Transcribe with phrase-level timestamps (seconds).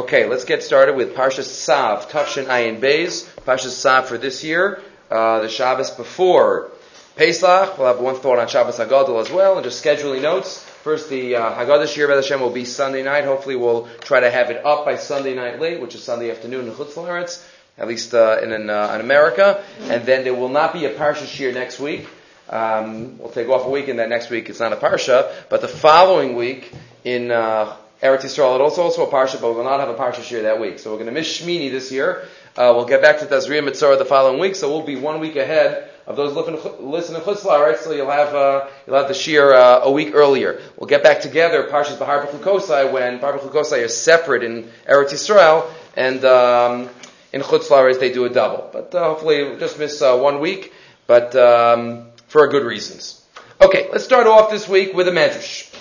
[0.00, 4.80] Okay, let's get started with Parshas Tzav, Tafshin Ayin Beis, Parshas Tzav for this year,
[5.10, 6.70] uh, the Shabbos before
[7.16, 7.76] Pesach.
[7.76, 10.64] We'll have one thought on Shabbos Hagadol as well, and just scheduling notes.
[10.64, 13.26] First, the uh, Haggadah Shir Hashem will be Sunday night.
[13.26, 16.66] Hopefully, we'll try to have it up by Sunday night late, which is Sunday afternoon
[16.66, 17.44] in Chutz
[17.76, 19.62] at least uh, in, in, uh, in, America.
[19.82, 22.08] And then there will not be a Parsha Shir next week.
[22.48, 25.60] Um, we'll take off a week, and then next week it's not a Parsha, but
[25.60, 26.72] the following week
[27.04, 28.54] in uh, Eretz Yisrael.
[28.54, 30.78] It also also a parsha, but we will not have a parsha shir that week.
[30.78, 32.26] So we're going to miss Shmini this year.
[32.56, 35.36] Uh, we'll get back to Tazria Metzora the following week, so we'll be one week
[35.36, 37.78] ahead of those listening to Chutzlah, right?
[37.78, 40.60] So you'll have uh, you'll have the shir uh, a week earlier.
[40.76, 45.70] We'll get back together Parshas Bahar B'Chukosai when Bahar B'Chukosai is separate in Eretz Yisrael
[45.94, 46.88] and um,
[47.32, 48.68] in Chutzlah they do a double.
[48.72, 50.72] But uh, hopefully we'll just miss uh, one week,
[51.06, 53.24] but um, for good reasons.
[53.60, 55.72] Okay, let's start off this week with a medrash.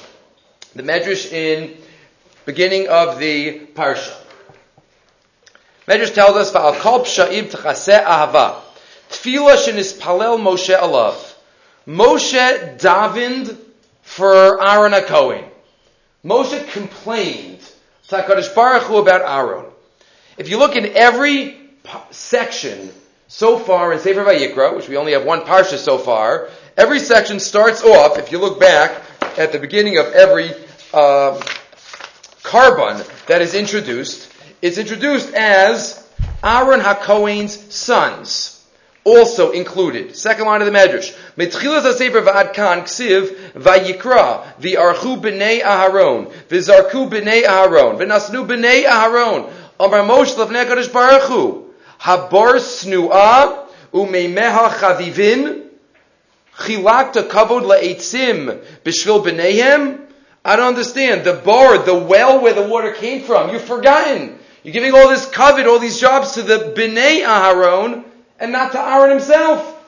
[0.76, 1.78] The medrash in
[2.50, 4.12] beginning of the parsha.
[5.88, 8.56] Medrash tells us, "Va'al kol psha'im tchaseh ahava."
[9.12, 11.16] Tefillah shenispalel Moshe alav.
[11.88, 13.56] Moshe davened
[14.02, 15.46] for Aaron HaKohen.
[16.26, 17.60] Moshe complained
[18.08, 19.66] to HaKadosh Baruch Hu about Aaron.
[20.40, 21.56] If you look in every
[22.10, 22.92] section
[23.28, 27.40] so far in Sefer Vayikra, which we only have one parsha so far, every section
[27.40, 29.04] starts off, if you look back
[29.38, 30.52] at the beginning of every
[30.94, 31.40] uh,
[32.50, 36.04] korban that is introduced, it's introduced as
[36.44, 38.56] Aaron HaKohen's sons.
[39.06, 40.16] Also included.
[40.16, 41.16] Second line of the Medrash.
[41.38, 49.52] Metchilas HaSefer V'ad Kan Ksiv Vayikra V'archu B'nei Aharon V'zarku B'nei Aharon V'nasnu B'nei Aharon
[49.80, 55.70] Amar Moshe Levnei Kadosh Baruch Hu Habar Snua Umeimeha Chavivin
[56.58, 60.09] Chilakta Kavod La'etzim B'shvil B'neihem
[60.50, 61.26] I don't understand.
[61.26, 64.40] The bar, the well where the water came from, you've forgotten.
[64.64, 68.04] You're giving all this kavod, all these jobs to the B'nai Aharon,
[68.40, 69.80] and not to Aaron himself.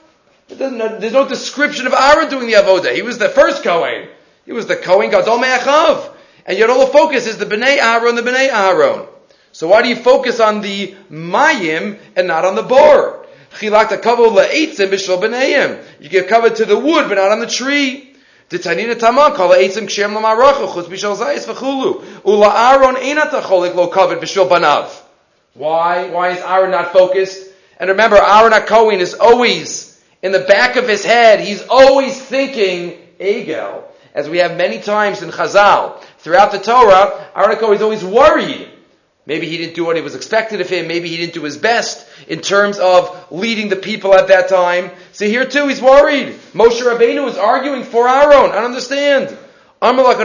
[0.49, 2.93] there's no description of Aaron doing the avodah.
[2.93, 4.07] He was the first Kohen.
[4.45, 6.13] He was the Kohen Gadol Me'achav.
[6.45, 9.07] And yet all the focus is the B'nai Aaron, the B'nai Aaron.
[9.53, 13.25] So why do you focus on the Mayim and not on the bar?
[13.59, 13.69] You
[16.09, 18.10] give cover to the wood, but not on the tree.
[18.51, 22.25] Eitzim kshem chutz bishal zayis v'chulu.
[22.25, 24.89] Ula Aaron lo bishal banav.
[25.53, 26.09] Why?
[26.09, 27.49] Why is Aaron not focused?
[27.77, 31.39] And remember, Aaron HaKohen is always in the back of his head.
[31.39, 37.29] He's always thinking Egel, as we have many times in Chazal throughout the Torah.
[37.35, 38.70] Aaron HaKohen is always worried
[39.31, 40.89] Maybe he didn't do what he was expected of him.
[40.89, 44.91] Maybe he didn't do his best in terms of leading the people at that time.
[45.13, 46.35] See, here too, he's worried.
[46.53, 48.51] Moshe Rabbeinu is arguing for Aaron.
[48.51, 49.29] I don't understand.
[49.79, 50.15] Don't worry,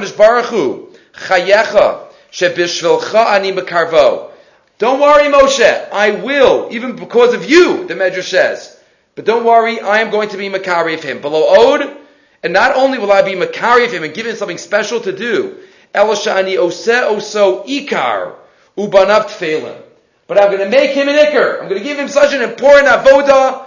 [5.31, 5.89] Moshe.
[5.93, 8.77] I will, even because of you, the Medrash says.
[9.15, 11.21] But don't worry, I am going to be Makari of him.
[11.21, 11.97] Below Ode,
[12.43, 15.17] and not only will I be Makari of him and give him something special to
[15.17, 15.59] do,
[15.95, 18.35] Elashani Ose Oso Ikar,
[18.77, 19.81] ubanav tefilin.
[20.27, 21.63] But I'm going to make him an ikr.
[21.63, 23.67] I'm going to give him such an important avoda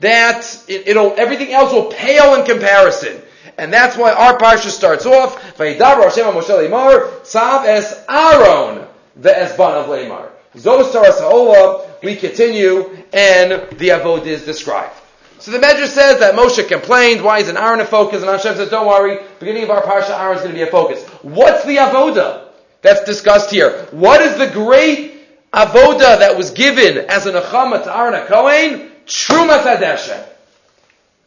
[0.00, 3.20] that it, will everything else will pale in comparison.
[3.58, 8.86] And that's why our parsha starts off, Hashem Moshe Tzav es Aaron,
[9.16, 10.30] the esban of Leimar.
[10.56, 14.94] Zostar we continue, and the avodah is described.
[15.38, 18.22] So the Medrash says that Moshe complained, why is an Aaron a focus?
[18.22, 21.04] And Hashem says, don't worry, beginning of our parsha, Aaron's going to be a focus.
[21.22, 22.41] What's the avodah?
[22.82, 23.86] That's discussed here.
[23.92, 25.14] What is the great
[25.52, 28.90] avoda that was given as an achama to Aaron Cohen?
[29.06, 30.24] Trumas Hadeshen.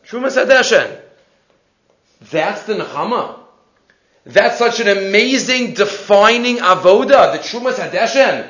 [0.06, 1.00] Trumas Hadeshen.
[2.30, 3.40] That's the nechama.
[4.26, 8.50] That's such an amazing, defining avoda, the Trumas Hadeshen.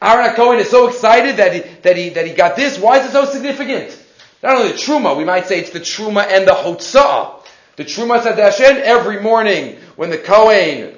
[0.00, 2.78] Aaron Cohen is so excited that he, that he, that he got this.
[2.78, 3.98] Why is it so significant?
[4.42, 7.42] Not only the Truma, we might say it's the Truma and the Hotzah.
[7.76, 10.96] The Trumas Hadeshen, every morning when the Kohen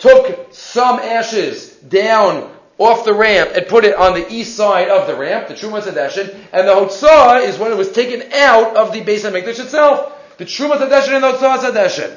[0.00, 5.06] took some ashes down off the ramp and put it on the east side of
[5.06, 8.92] the ramp, the Trumas Hadeshen, and the Hotzah is when it was taken out of
[8.92, 10.38] the Beis HaMikdash itself.
[10.38, 12.16] The Trumas Hadeshen and the Hotzah Hadeshen.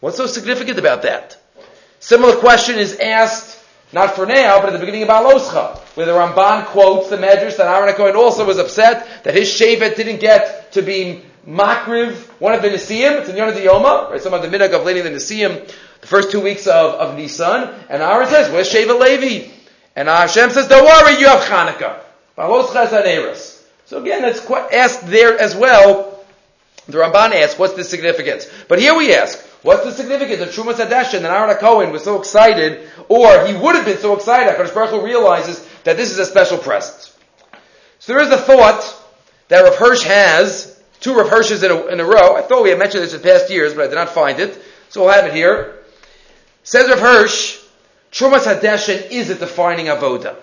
[0.00, 1.38] What's so significant about that?
[2.00, 6.12] Similar question is asked, not for now, but at the beginning of Aloscha, where the
[6.12, 10.72] Ramban quotes the Medrash that Aaron HaKohen also was upset that his Shevet didn't get
[10.72, 14.20] to be Makriv, one of the Nisim, it's in Yonah Yoma, right?
[14.20, 15.70] Some of the minhag of leading the Nisim
[16.04, 19.50] the first two weeks of, of Nisan, and Aaron says, where's Sheva Levi?
[19.96, 22.00] And Hashem says, don't worry, you have Chanukah.
[23.86, 26.24] So again, it's quite asked there as well.
[26.86, 28.46] The Ramban asks, what's the significance?
[28.68, 32.20] But here we ask, What's the significance of Trumas Hadeshen that Aaron Cohen was so
[32.20, 36.26] excited, or he would have been so excited, Baruch Hu realizes that this is a
[36.26, 37.16] special present.
[37.98, 38.94] So there is a thought
[39.48, 42.36] that Rav Hirsch has, two Rav Hirsches in a, in a row.
[42.36, 44.62] I thought we had mentioned this in past years, but I did not find it.
[44.90, 45.83] So we'll have it here.
[46.64, 47.60] Says Rav Hirsch,
[48.10, 50.34] Trumas Hadeshen is a defining avoda.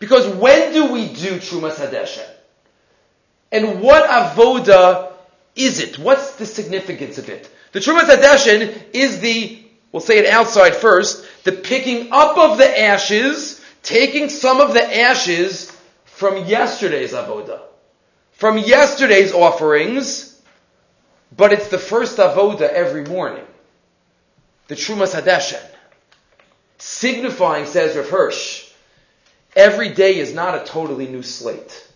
[0.00, 2.28] Because when do we do Trumas Hadeshen?
[3.52, 5.12] And what avoda
[5.54, 5.96] is it?
[5.98, 7.48] What's the significance of it?
[7.70, 9.62] The Trumas Hadeshen is the,
[9.92, 15.00] we'll say it outside first, the picking up of the ashes, taking some of the
[15.02, 15.70] ashes
[16.04, 17.60] from yesterday's avoda,
[18.32, 20.42] from yesterday's offerings,
[21.36, 23.44] but it's the first avoda every morning.
[24.68, 25.64] The Trumas Hadeshen.
[26.78, 28.70] Signifying, says Rav Hirsch,
[29.54, 31.86] every day is not a totally new slate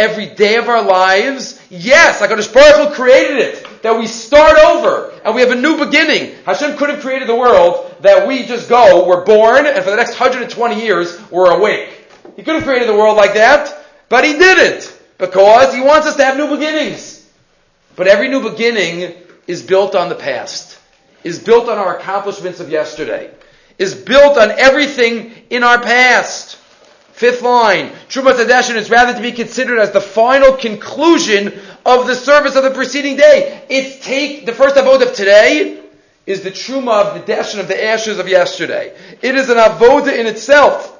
[0.00, 1.60] every day of our lives.
[1.70, 5.76] Yes, HaKadosh Baruch Hu created it, that we start over, and we have a new
[5.84, 6.34] beginning.
[6.46, 9.96] Hashem could have created the world that we just go, we're born, and for the
[9.96, 11.90] next 120 years, we're awake.
[12.36, 16.16] He could have created the world like that, but He didn't, because He wants us
[16.16, 17.18] to have new beginnings.
[17.94, 19.14] But every new beginning
[19.46, 20.78] is built on the past,
[21.24, 23.30] is built on our accomplishments of yesterday,
[23.78, 26.56] is built on everything in our past.
[27.12, 31.52] Fifth line, Trumas Hadeshen is rather to be considered as the final conclusion
[31.84, 33.62] of the service of the preceding day.
[33.68, 35.82] It's take, the first abode of today
[36.26, 38.96] is the Truma of the Deshen of the ashes of yesterday.
[39.20, 40.98] It is an avoda in itself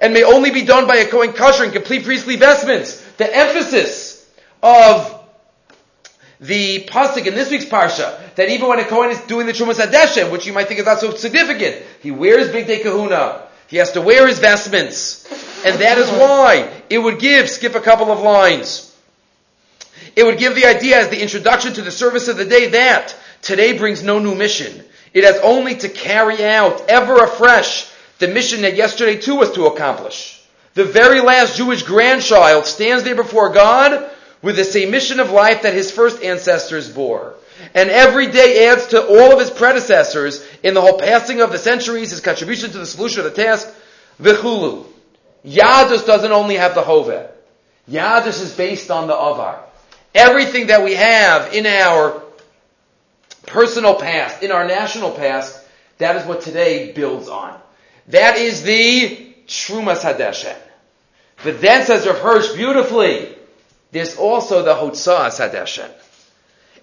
[0.00, 3.00] and may only be done by a Kohen Kasher in complete priestly vestments.
[3.16, 4.28] The emphasis
[4.62, 5.19] of
[6.40, 9.78] the pasuk in this week's parsha that even when a Kohen is doing the Trumas
[9.78, 13.42] Hadeshen, which you might think is not so significant, he wears bigdei kahuna.
[13.66, 15.26] He has to wear his vestments.
[15.64, 18.86] And that is why it would give, skip a couple of lines.
[20.16, 23.14] It would give the idea as the introduction to the service of the day that
[23.42, 24.84] today brings no new mission.
[25.12, 29.66] It has only to carry out ever afresh the mission that yesterday too was to
[29.66, 30.42] accomplish.
[30.74, 34.09] The very last Jewish grandchild stands there before God
[34.42, 37.34] with the same mission of life that his first ancestors bore
[37.74, 41.58] and every day adds to all of his predecessors in the whole passing of the
[41.58, 43.68] centuries, his contribution to the solution of the task,
[44.20, 44.86] v'chulu.
[45.44, 47.30] Yadus doesn't only have the hoveh.
[47.88, 49.62] Yadus is based on the avar.
[50.14, 52.22] Everything that we have in our
[53.46, 55.64] personal past, in our national past,
[55.98, 57.58] that is what today builds on.
[58.08, 60.56] That is the Trumas Hadeshen.
[61.42, 63.34] But then says Rav Hirsch beautifully,
[63.92, 65.90] there's also the Hotzah Hadeshen.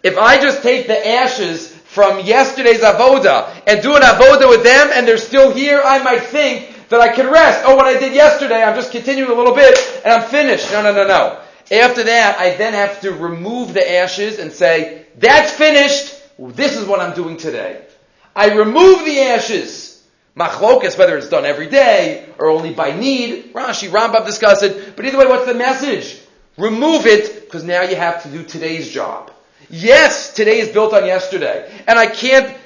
[0.04, 4.90] If I just take the ashes from yesterday's avoda and do an avoda with them
[4.94, 7.64] and they're still here, I might think that I can rest.
[7.66, 10.72] Oh, what I did yesterday, I'm just continuing a little bit and I'm finished.
[10.72, 11.42] No, no, no, no.
[11.72, 16.14] After that, I then have to remove the ashes and say, that's finished.
[16.38, 17.84] This is what I'm doing today.
[18.36, 20.06] I remove the ashes.
[20.38, 23.54] Machlokas, whether it's done every day or only by need.
[23.54, 24.96] Rashi, Rambam discuss it.
[24.96, 26.22] But either way, what's the message?
[26.58, 29.32] Remove it because now you have to do today's job.
[29.70, 31.70] Yes, today is built on yesterday.
[31.88, 32.58] And I can't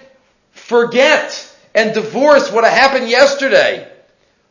[0.52, 3.88] forget and divorce what happened yesterday.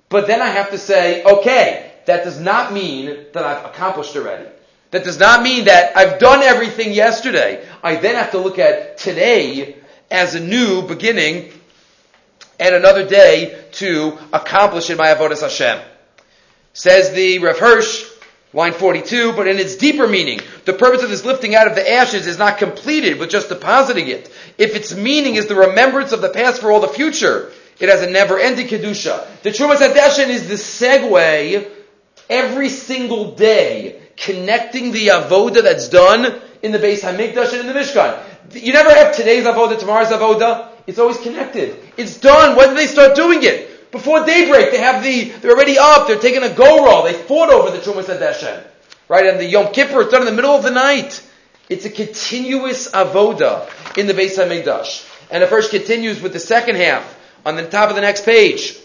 [0.09, 4.49] But then I have to say, okay, that does not mean that I've accomplished already.
[4.91, 7.65] That does not mean that I've done everything yesterday.
[7.83, 9.77] I then have to look at today
[10.11, 11.53] as a new beginning
[12.59, 15.81] and another day to accomplish in my Avodah Hashem.
[16.73, 18.10] Says the Rav Hirsch,
[18.53, 21.89] Line 42, but in its deeper meaning, the purpose of this lifting out of the
[21.89, 24.29] ashes is not completed with just depositing it.
[24.59, 28.03] If its meaning is the remembrance of the past for all the future, it has
[28.03, 29.25] a never-ending kedusha.
[29.43, 31.71] The Trumas Hadeshen is the segue
[32.29, 37.73] every single day, connecting the avoda that's done in the Beis Hamikdash and in the
[37.73, 38.21] Mishkan.
[38.53, 40.71] You never have today's avoda, tomorrow's avoda.
[40.89, 41.77] It's always connected.
[41.97, 42.57] It's done.
[42.57, 43.70] When do they start doing it?
[43.93, 47.51] Before daybreak, they have the, they're already up, they're taking a go roll, they fought
[47.51, 48.65] over the Trumas Hadeshen.
[49.09, 51.21] Right, and the Yom Kippur, it's done in the middle of the night.
[51.69, 53.69] It's a continuous avoda
[53.99, 55.09] in the Beis HaMikdash.
[55.31, 58.77] And the first continues with the second half on the top of the next page.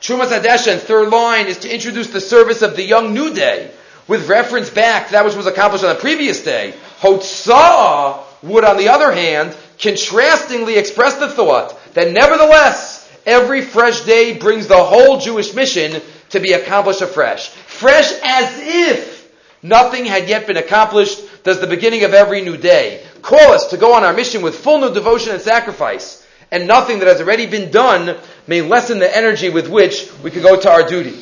[0.00, 3.70] Trumas Hadeshen, third line, is to introduce the service of the young new day
[4.08, 6.74] with reference back to that which was accomplished on the previous day.
[7.00, 14.36] Hotzah would, on the other hand, contrastingly express the thought that nevertheless, every fresh day
[14.36, 16.00] brings the whole Jewish mission
[16.30, 17.48] to be accomplished afresh.
[17.48, 23.04] Fresh as if nothing had yet been accomplished does the beginning of every new day.
[23.22, 26.26] Call us to go on our mission with full new devotion and sacrifice.
[26.50, 30.42] And nothing that has already been done may lessen the energy with which we can
[30.42, 31.18] go to our duty.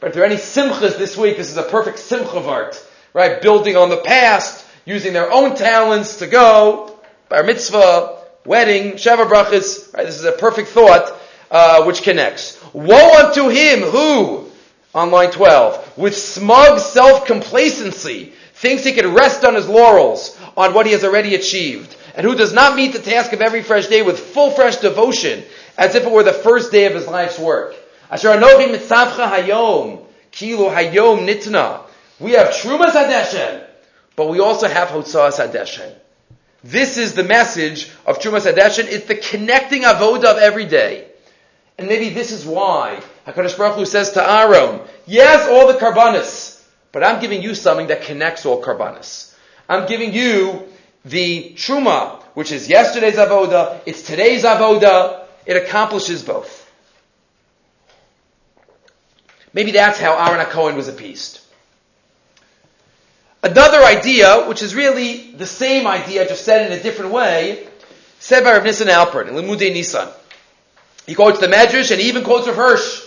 [0.00, 2.82] But if there are any simchas this week, this is a perfect simcha art.
[3.12, 3.42] Right?
[3.42, 6.98] Building on the past, using their own talents to go.
[7.28, 9.92] bar mitzvah, wedding, sheva brachas.
[9.92, 11.19] Right, this is a perfect thought
[11.50, 12.62] uh, which connects.
[12.72, 14.50] Woe unto him who,
[14.94, 20.86] on line 12, with smug self-complacency, thinks he can rest on his laurels on what
[20.86, 24.02] he has already achieved, and who does not meet the task of every fresh day
[24.02, 25.42] with full fresh devotion,
[25.78, 27.74] as if it were the first day of his life's work.
[28.10, 28.18] We
[32.32, 33.64] have Trumas Hadeshen,
[34.16, 35.94] but we also have Hotzah Hadeshen.
[36.62, 38.86] This is the message of Trumas Hadeshen.
[38.88, 41.09] It's the connecting avoda of every day.
[41.80, 46.62] And maybe this is why HaKadosh Baruch Hu says to Aaron, yes, all the karbanis,
[46.92, 49.34] but I'm giving you something that connects all karbanis.
[49.66, 50.68] I'm giving you
[51.06, 56.70] the truma, which is yesterday's avoda, it's today's avoda, it accomplishes both.
[59.54, 61.40] Maybe that's how Aaron HaKohen was appeased.
[63.42, 67.66] Another idea, which is really the same idea, just said in a different way,
[68.18, 70.10] said by Rav Nissen Alpert in Limudei Nisan.
[71.10, 73.02] He quotes the Medrash and he even quotes Rav Hirsch.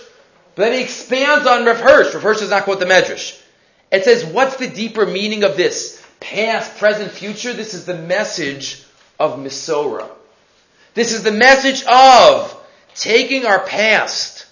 [0.56, 2.14] But then he expands on Rav Hirsch.
[2.14, 3.42] Rav Hirsch does not quote the Medrash.
[3.94, 6.06] It says, what's the deeper meaning of this?
[6.20, 7.54] Past, present, future?
[7.54, 8.84] This is the message
[9.18, 10.10] of Misora.
[10.94, 12.62] This is the message of
[12.94, 14.48] taking our past,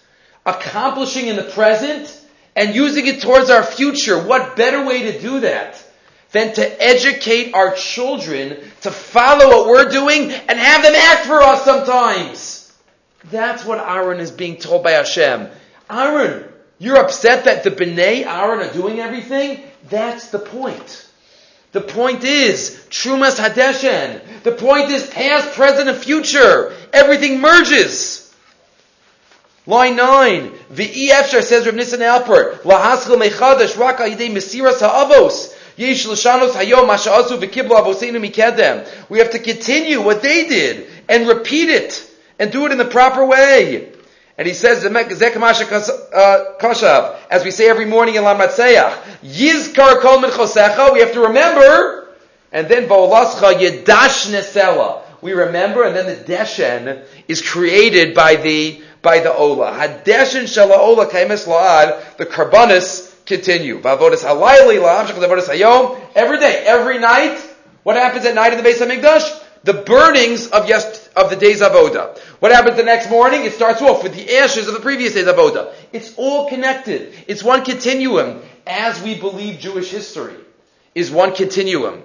[0.46, 2.18] accomplishing in the present,
[2.56, 4.18] and using it towards our future.
[4.18, 5.84] What better way to do that
[6.32, 11.42] than to educate our children to follow what we're doing and have them act for
[11.42, 12.61] us sometimes?
[13.26, 15.48] That's what Aaron is being told by Hashem.
[15.90, 16.46] Aaron,
[16.80, 19.62] you're upset that the B'nai Aaron are doing everything?
[19.90, 21.08] That's the point.
[21.72, 24.44] The point is Trumas Hadeshen.
[24.44, 26.76] The point is past, present, and future.
[26.92, 28.34] Everything merges.
[29.68, 30.52] Line 9.
[30.72, 32.64] The Efshar says Reb Nissen Alpert.
[32.64, 35.56] Lahaskal mechadash rak yidei mesiras ha'avos.
[35.78, 35.88] We
[39.20, 43.26] have to continue what they did and repeat it and do it in the proper
[43.26, 43.92] way.
[44.38, 44.90] And he says, uh,
[47.30, 52.10] as we say every morning in Lamatseach, Yizkar kol minchosecha, we have to remember,
[52.52, 55.04] and then bo'olascha yedash nesela.
[55.22, 59.72] We remember, and then the deshen is created by the by the Ola.
[59.72, 63.80] Hadeshin shala Ola kaimis la'ad, the karbanis continue.
[63.80, 67.38] Vavodas halayli la'amshach vavodas hayom, every day, every night,
[67.84, 69.41] what happens at night in the Beis HaMikdash?
[69.64, 72.16] The burnings of yes, of the days of Oda.
[72.40, 73.46] What happens the next morning?
[73.46, 75.74] It starts off with the ashes of the previous days of Oda.
[75.94, 77.14] It's all connected.
[77.28, 80.36] It's one continuum, as we believe Jewish history
[80.96, 82.04] is one continuum.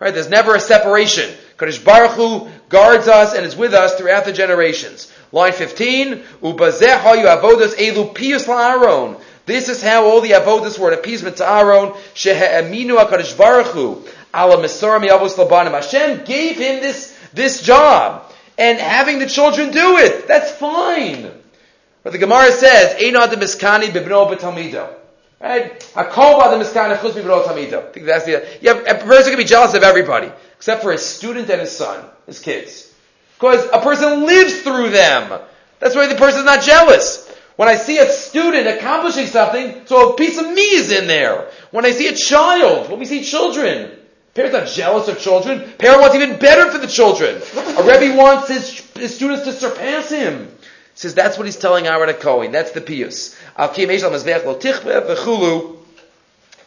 [0.00, 0.12] Right?
[0.12, 1.32] There's never a separation.
[1.56, 5.12] Kadosh Baruch Hu guards us and is with us throughout the generations.
[5.32, 9.20] Line 15, Ubazeh hayu avodas elu pius la'aron.
[9.48, 11.94] This is how all the avodas were an appeasement to Aaron.
[12.14, 18.24] Shehe'eminu HaKadosh Baruch Hu Hashem gave him this, this job.
[18.56, 21.30] And having the children do it, that's fine.
[22.02, 24.88] But the Gemara says, de miskani bibno b'talmido.
[25.40, 25.78] Right?
[25.94, 27.88] Hakol ba the miskani chutz bibno talmido.
[27.88, 31.06] I think that's the, yeah, a person can be jealous of everybody, except for his
[31.06, 32.92] student and his son, his kids.
[33.36, 35.40] Because a person lives through them.
[35.78, 37.28] That's why the person is not jealous.
[37.54, 41.50] When I see a student accomplishing something, so a piece of me is in there.
[41.70, 43.97] When I see a child, when we see children,
[44.38, 45.72] parents are jealous of children.
[45.78, 47.42] Parent wants even better for the children.
[47.56, 50.46] A Rebbe wants his, his students to surpass him.
[50.46, 50.54] He
[50.94, 52.52] says that's what he's telling Aaron Cohen.
[52.52, 53.36] That's the pious.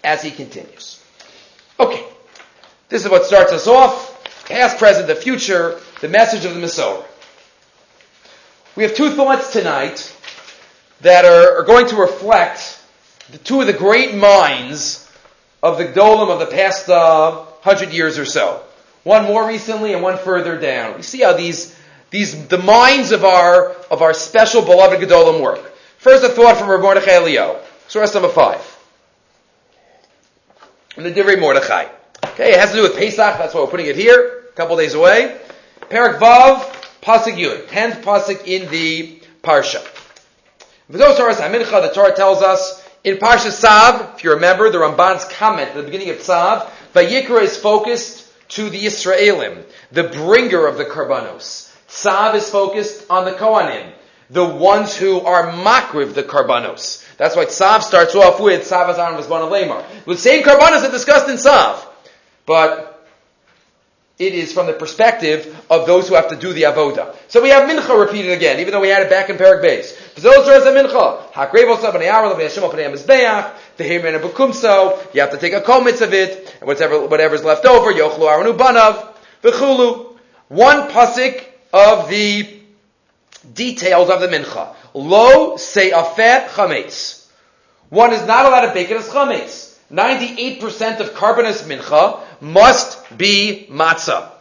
[0.03, 1.03] As he continues.
[1.79, 2.05] Okay.
[2.89, 4.47] This is what starts us off.
[4.47, 7.05] Past, present, the future the message of the Masorah.
[8.75, 10.13] We have two thoughts tonight
[11.01, 12.83] that are, are, going to reflect
[13.29, 15.09] the two of the great minds
[15.63, 18.63] of the Gdolim of the past uh, hundred years or so.
[19.03, 20.97] One more recently and one further down.
[20.97, 21.75] We see how these,
[22.11, 25.73] these, the minds of our, of our special beloved Gdolim work.
[25.97, 27.59] First, a thought from Rav Mordechai Eliyahu.
[27.87, 28.67] Source number five.
[30.97, 31.87] In the Divrei Mordechai.
[32.25, 34.77] Okay, it has to do with Pesach, that's why we're putting it here, a couple
[34.77, 35.37] days away.
[35.89, 36.59] Perak Vav,
[37.01, 39.83] Pasuk Yud, tenth Pasuk in the Parsha.
[40.87, 45.83] The Torah tells us in Parsha Tzav, if you remember the Ramban's comment at the
[45.83, 51.73] beginning of Tzav, Vayikra is focused to the Israelim, the bringer of the Karbanos.
[51.87, 53.93] Tzav is focused on the Kohanim,
[54.29, 57.05] the ones who are makriv the Karbanos.
[57.17, 59.85] That's why Tzav starts off with Tzav Azan Vazban Lemar.
[60.05, 61.85] The same Karbanos are discussed in Tzav.
[62.45, 62.91] But
[64.21, 67.15] it is from the perspective of those who have to do the avoda.
[67.27, 69.61] So we have mincha repeated again, even though we had it back in Parak
[73.81, 75.13] base.
[75.13, 78.57] You have to take a komitz of it, and whatever whatever's left over, yochlu aranu
[78.57, 80.17] banav, v'chulu.
[80.49, 82.61] one pasuk of the
[83.53, 84.75] details of the mincha.
[84.93, 87.27] Lo se'afet chametz.
[87.89, 89.77] One is not allowed to bake it as chametz.
[89.91, 94.31] 98% of korbanos mincha must be matzah.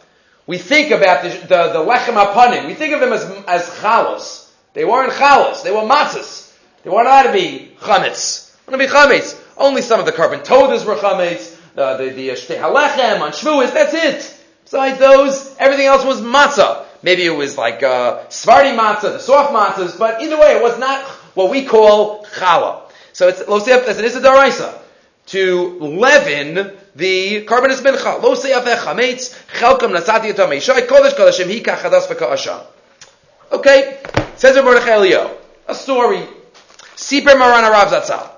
[0.47, 2.67] We think about the, the, the lechem apanim.
[2.67, 4.49] We think of them as, as chalos.
[4.73, 5.63] They weren't chalos.
[5.63, 6.53] They were matzahs.
[6.83, 8.50] They weren't allowed to be chametz.
[8.71, 9.37] Want to be chametz.
[9.57, 11.57] Only some of the korban todas were chametz.
[11.75, 13.73] Uh, the the halechem on shvuas.
[13.73, 14.45] That's it.
[14.63, 16.85] Besides those, everything else was matzah.
[17.03, 20.79] Maybe it was like uh, Svardi matzah, the soft matzahs, but either way, it was
[20.79, 21.03] not
[21.35, 22.89] what we call challah.
[23.11, 24.79] So it's losef as an isadaraisa
[25.25, 28.21] to leaven the korbanos mincha.
[28.23, 32.63] Lo seyafeh chametz chelkam nasati yatom eishai kodesh kodeshim hi kachadas v'ka'asha.
[33.51, 33.99] Okay,
[34.37, 35.35] says Mordechai Eliyahu,
[35.67, 36.25] a story.
[36.95, 38.29] Siper Marana Rav Zatzal.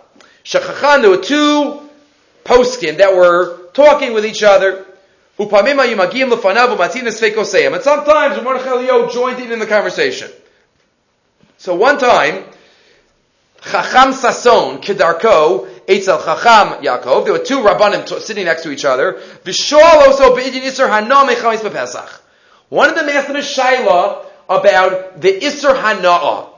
[0.44, 1.90] Shechachan, there were two
[2.44, 4.86] poskin that were talking with each other.
[5.40, 5.74] And sometimes
[8.44, 10.30] Mordechai Eliyahu joined in in the conversation.
[11.58, 12.44] So one time,
[13.64, 18.86] Chacham Sason, Kedarko, Eitzel Chacham Yaakov, there were two Rabbanim t- sitting next to each
[18.86, 19.14] other.
[22.70, 26.50] One of them asked him a about the Isser Hana'ah.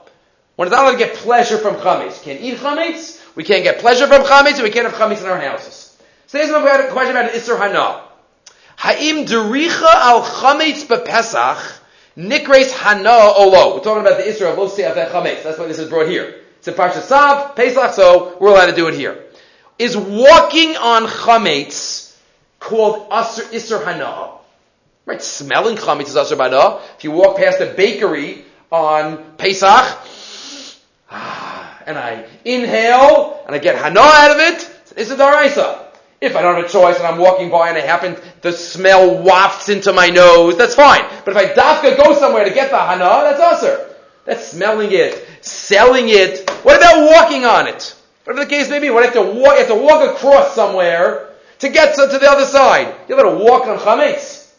[0.56, 2.24] One is not allowed to get pleasure from Chametz.
[2.24, 5.30] Can't eat Chametz, we can't get pleasure from Chametz, and we can't have Chametz in
[5.30, 5.98] our houses.
[6.28, 8.02] So there's a question about Isser Hana'ah.
[8.78, 11.80] Ha'im dericha al chametz bepesach
[12.18, 13.76] nikres hana olo.
[13.76, 15.44] We're talking about the Isra of lo se'afeh chametz.
[15.44, 16.42] That's why this is brought here.
[16.58, 19.24] It's a Parsha Tzav, Pesach, so we're allowed to do it here.
[19.80, 22.16] Is walking on chametz
[22.60, 24.32] called Isser hana?
[25.06, 26.82] Right, smelling chametz is Asr hana.
[26.98, 30.00] If you walk past a bakery on Pesach,
[31.86, 35.84] and I inhale, and I get hana out of it, it's a daraisa.
[36.22, 39.22] If I don't have a choice and I'm walking by and I happen, the smell
[39.22, 41.04] wafts into my nose, that's fine.
[41.24, 43.96] But if I dafka go somewhere to get the hana, that's usher.
[44.26, 46.50] That's smelling it, selling it.
[46.64, 47.96] What about walking on it?
[48.24, 51.30] Whatever the case may be, what have to walk, you have to walk across somewhere
[51.60, 52.96] to get to, to the other side.
[53.08, 54.52] You have to walk on chametz.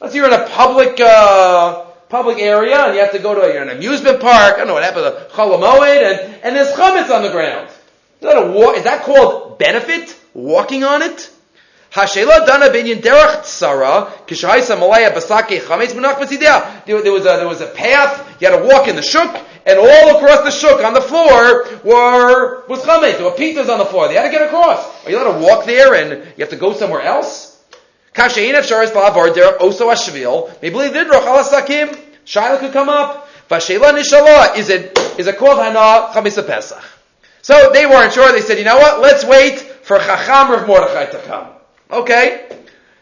[0.00, 3.40] Let's say you're in a public, uh, public area and you have to go to
[3.40, 4.54] a, an amusement park.
[4.54, 7.68] I don't know what happened to Chol Hamoed and, and there's chametz on the ground.
[7.68, 10.20] Is that, walk, is that called benefit?
[10.34, 11.30] walking on it?
[11.90, 16.84] Hashela dana binyan derech tsara kishaisa malaya basake chametz munach b'tzidea.
[16.84, 18.40] There was a there was a path.
[18.40, 21.66] You had to walk in the shuk, and all across the shuk on the floor
[21.82, 23.16] were was chametz.
[23.16, 24.06] There were pizzas on the floor.
[24.06, 25.04] They had to get across.
[25.04, 27.49] Are you allowed to walk there, and you have to go somewhere else?
[28.14, 30.50] Kashein efsharis ba'avar derech oso ashvil.
[30.62, 31.98] Maybe lidroch alasakim.
[32.24, 33.28] Shaila could come up.
[33.48, 36.82] Vashela nishala is it is it called hana chametz pesach?
[37.42, 38.30] So they weren't sure.
[38.32, 39.00] They said, you know what?
[39.00, 41.48] Let's wait for Chacham Rav Mordechai to come.
[41.90, 42.48] Okay.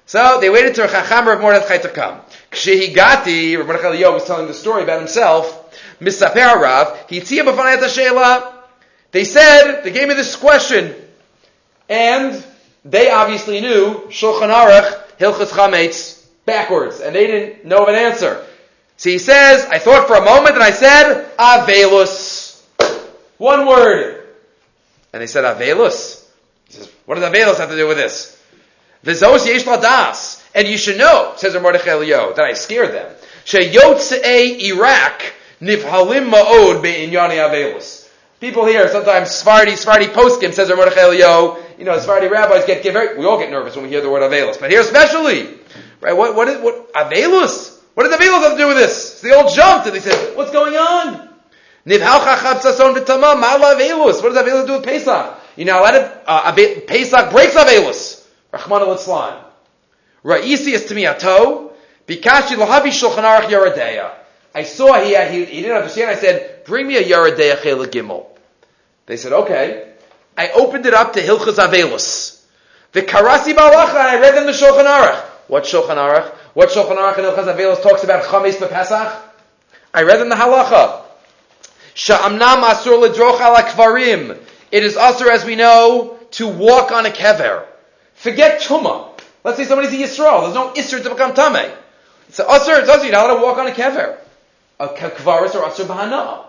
[0.07, 2.21] So they waited for Chacham Rav Mordechai to come.
[2.51, 5.77] Kshehigati, Rav Mordechai was telling the story about himself.
[6.01, 8.55] Misaper Rav, Hitzia b'fanayat Sheila.
[9.11, 10.95] They said, they gave me this question.
[11.89, 12.45] And
[12.85, 17.01] they obviously knew Shulchan Aruch, Hilchas Chametz, backwards.
[17.01, 18.45] And they didn't know of an answer.
[18.97, 22.65] So he says, I thought for a moment and I said, Avelus.
[23.39, 24.27] One word.
[25.13, 26.27] And they said, Avelus.
[26.67, 28.39] He says, what does Avelos have to do with this?
[29.05, 30.45] V'zos yesh das.
[30.55, 33.15] And you should know, says Mordechai Eliyahu, that I scared them.
[33.45, 37.98] Sheyotzei Iraq nifhalim ma'od be'inyani Avelos.
[38.41, 42.93] People here, sometimes Svardi, Svardi poskim, says Mordechai Eliyahu, you know, Svardi rabbis get, get
[42.93, 44.61] very, we all get nervous when we hear the word Avelos.
[44.61, 45.59] But here especially,
[46.01, 47.81] right, what, what is, what, Avelos?
[47.95, 49.19] What does Avelos have to do with this?
[49.19, 51.29] So they all jumped and they said, what's going on?
[51.85, 54.23] Nivhal chachab sason v'tamam, ma'ala Avelos.
[54.23, 55.35] What does Avelos do with Pesach?
[55.57, 56.53] You know, let it, uh,
[56.87, 58.25] Pesach breaks Avelus.
[58.53, 59.45] Rahman al-Islam.
[60.25, 61.73] Ra'isi is to me ato.
[62.07, 64.15] Bikashi lahavi shulchan aruch Yoreh De'ah.
[64.55, 66.11] I saw he, he, he didn't understand.
[66.11, 68.27] I said, bring me a Yoreh De'ah chela gimel.
[69.07, 69.91] They said, okay.
[70.37, 72.45] I opened it up to Hilchas Avelus.
[72.93, 75.21] The Karasi Balacha, I read them the Shulchan Aruch.
[75.49, 76.29] What Shulchan Aruch?
[76.55, 79.25] What Shulchan Aruch and Hilchas Avelus talks about Chametz Pesach?
[79.93, 81.03] I read them the Halacha.
[81.95, 84.39] Sha'amnam asur ledroch ala kvarim.
[84.71, 87.65] It is usher, as we know, to walk on a kever.
[88.15, 89.09] Forget tuma.
[89.43, 90.43] Let's say somebody's a Yisrael.
[90.43, 91.73] There's no isser to become tame.
[92.29, 92.81] It's usher.
[92.81, 93.05] It's usher.
[93.05, 94.19] You're not allowed to walk on a kever.
[94.79, 96.45] A kvaris or usher b'hana.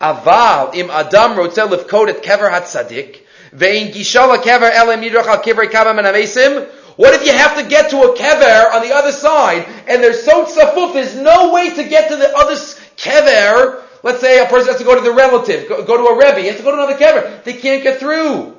[0.00, 5.94] Aval im adam rotzel lifkod et kever hat sadik vein gishala kever elem yidroch al
[5.94, 6.68] menamesim.
[6.96, 10.22] What if you have to get to a kever on the other side and there's
[10.24, 12.54] so tzafuf, there's no way to get to the other
[12.96, 16.16] kever Let's say a person has to go to the relative, go, go to a
[16.16, 17.42] rebbe, he has to go to another kever.
[17.42, 18.56] They can't get through.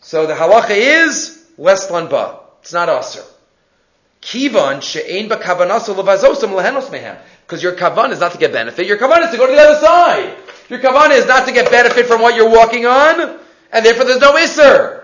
[0.00, 2.38] So the halacha is less ba.
[2.60, 3.24] It's not aser.
[4.22, 7.18] Kivan she'ein b'kavanaso levazosam lehenos mehem.
[7.46, 8.86] Because your kavan is not to get benefit.
[8.86, 10.36] Your kavan is to go to the other side.
[10.68, 13.38] Your kavan is not to get benefit from what you're walking on,
[13.72, 15.02] and therefore there's no isser.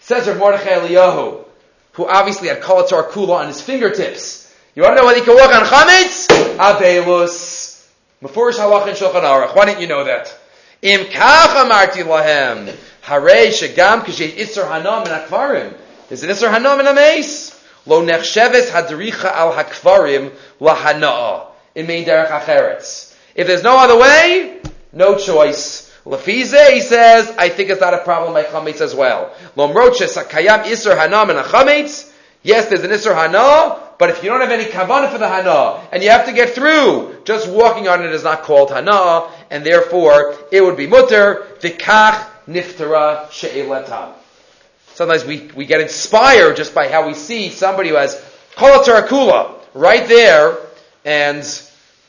[0.00, 1.44] Says Rav Mordechai Eliyahu,
[1.92, 4.52] who obviously had kolatar kula on his fingertips.
[4.74, 6.26] You want to know whether he can walk on chametz?
[6.56, 7.88] Avelus.
[8.22, 9.54] Mefurish halach and shulchan aruch.
[9.54, 10.36] Why didn't you know that?
[10.82, 12.74] Im kach amarti lahem.
[13.04, 15.74] Harei shegam kishet isser hanam min akvarim.
[16.10, 17.52] Is it isser hanam in a mace.
[17.86, 21.46] Lo nechsheves hadricha al hakvarim lahana'a.
[21.76, 23.13] In mei derech acheretz.
[23.34, 24.60] If there's no other way,
[24.92, 25.92] no choice.
[26.04, 29.34] Lefize, he says, I think it's not a problem by chametz as well.
[29.56, 32.12] Lomroche sakayam isser hanam in a chametz.
[32.42, 35.80] Yes, there's an isser hana, but if you don't have any kavanah for the hana,
[35.90, 39.64] and you have to get through, just walking on it is not called hana, and
[39.64, 44.12] therefore it would be mutter, vikach niftara she'elatam.
[44.92, 48.14] Sometimes we, we get inspired just by how we see somebody who has
[48.56, 50.58] kula right there,
[51.04, 51.42] and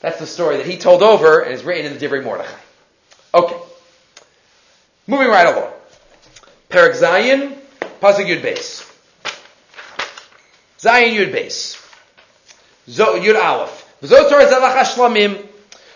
[0.05, 2.59] that's the story that he told over and is written in the Divrei Mordechai.
[3.33, 3.57] Okay.
[5.07, 5.71] Moving right along.
[6.69, 7.57] Perak Zayin,
[7.99, 8.87] Pasuk Yud Beis.
[10.77, 11.81] Zayin Yud Beis.
[12.87, 13.81] Yud Aleph.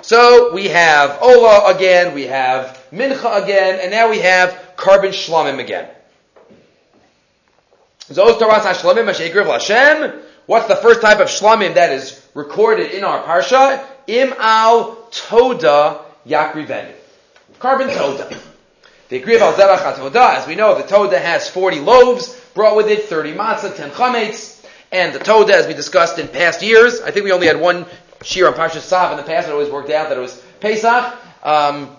[0.02, 5.60] So we have Ola again, we have Mincha again, and now we have Korban Shlamim
[5.60, 5.88] again.
[10.48, 13.86] What's the first type of shlamim that is recorded in our parsha?
[14.10, 16.94] Im al toda yakrivenu.
[17.60, 18.36] Korban toda.
[19.10, 22.88] The agreed al zerach toda, as we know, the toda has 40 loaves, brought with
[22.88, 27.12] it 30 matzah, 10 chametz, and the toda, as we discussed in past years, I
[27.12, 27.86] think we only had one
[28.24, 31.16] shir on Parsha Tzav in the past, it always worked out that it was Pesach.
[31.44, 31.96] Um,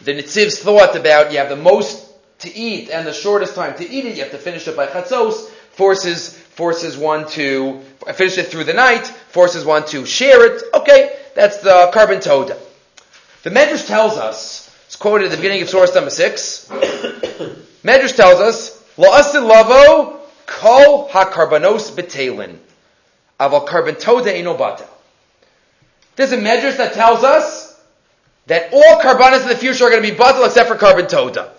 [0.00, 2.06] the Netziv's thought about you have the most
[2.40, 4.86] to eat and the shortest time to eat it, you have to finish it by
[4.86, 7.78] chatzos, forces, forces one to
[8.14, 10.60] finish it through the night, forces one to share it.
[10.74, 12.58] Okay, that's the korban toda.
[13.44, 16.66] The Medrash tells us, it's quoted at the beginning of source number six,
[17.84, 22.58] Medrash tells us, La'asil lavo kol ha-karbanos betelin,
[23.38, 24.88] aval korban toda eno batel.
[26.16, 27.80] There's a Medrash that tells us
[28.46, 31.52] that all karbanos in the future are going to be batel except for korban toda.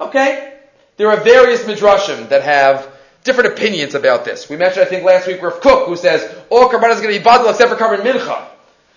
[0.00, 0.52] Okay.
[0.96, 2.91] There are various midrashim that have
[3.24, 4.48] different opinions about this.
[4.48, 7.18] We mentioned, I think, last week Rav Kook, who says all karbanos are going to
[7.18, 8.48] be badal except for korban mincha,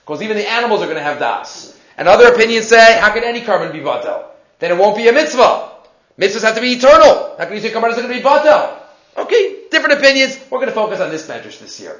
[0.01, 1.79] because even the animals are going to have das.
[1.97, 4.25] And other opinions say, how can any korban be badal?
[4.59, 5.71] Then it won't be a mitzvah.
[6.19, 7.35] Mitzvahs have to be eternal.
[7.37, 8.79] How can you say karbanos are going to be badal?
[9.17, 10.39] Okay, different opinions.
[10.49, 11.99] We're going to focus on this medrash this year.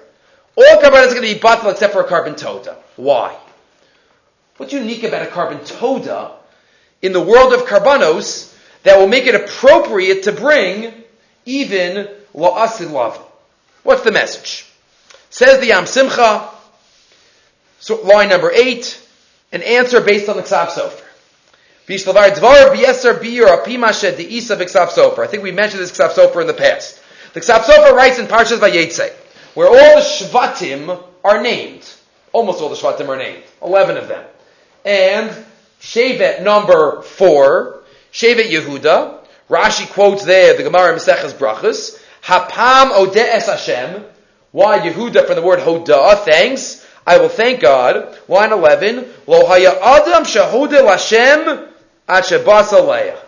[0.56, 2.78] All karbanos are going to be badal except for a korban toda.
[2.96, 3.38] Why?
[4.58, 6.32] What's unique about a korban toda
[7.02, 10.94] in the world of karbanos that will make it appropriate to bring
[11.46, 12.08] even.
[12.36, 14.66] What's the message?
[15.30, 16.50] Says the Yam Simcha,
[17.80, 19.02] so line number eight,
[19.54, 21.02] an answer based on the Ksav Sofer.
[25.24, 27.02] I think we mentioned this Ksav Sofer in the past.
[27.34, 29.14] The Ksav Sofer writes in Parshas Vayetze,
[29.54, 31.90] where all the Shvatim are named.
[32.34, 33.44] Almost all the Shvatim are named.
[33.62, 34.26] Eleven of them.
[34.84, 35.32] And
[35.80, 39.20] Shevet number four Shevet Yehuda.
[39.50, 42.02] Rashi quotes there the Gemara Maseches Brachas.
[42.26, 44.04] Hapam ode es Hashem.
[44.52, 46.84] Why Yehuda from the word Hoda, thanks.
[47.06, 48.18] I will thank God.
[48.28, 49.06] Line 11.
[49.28, 51.68] Lo haya adam shahuda Hashem
[52.08, 53.20] at Leah.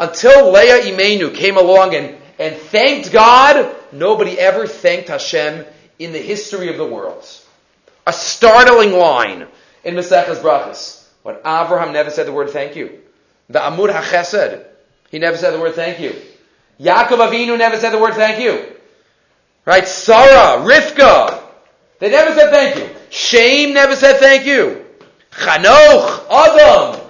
[0.00, 5.64] Until Leah Imenu came along and, and thanked God, nobody ever thanked Hashem
[6.00, 7.24] in the history of the world.
[8.04, 9.46] A startling line
[9.84, 11.06] in Maseches Brachas.
[11.22, 12.98] When Abraham never said the word thank you.
[13.48, 14.64] The Amud HaChesed,
[15.10, 16.14] he never said the word thank you.
[16.80, 18.72] Yaakov Avinu never said the word thank you.
[19.64, 19.86] Right?
[19.86, 21.42] Sarah, Rivka,
[21.98, 22.96] they never said thank you.
[23.10, 24.84] Shem never said thank you.
[25.30, 27.00] Chanoch, Adam,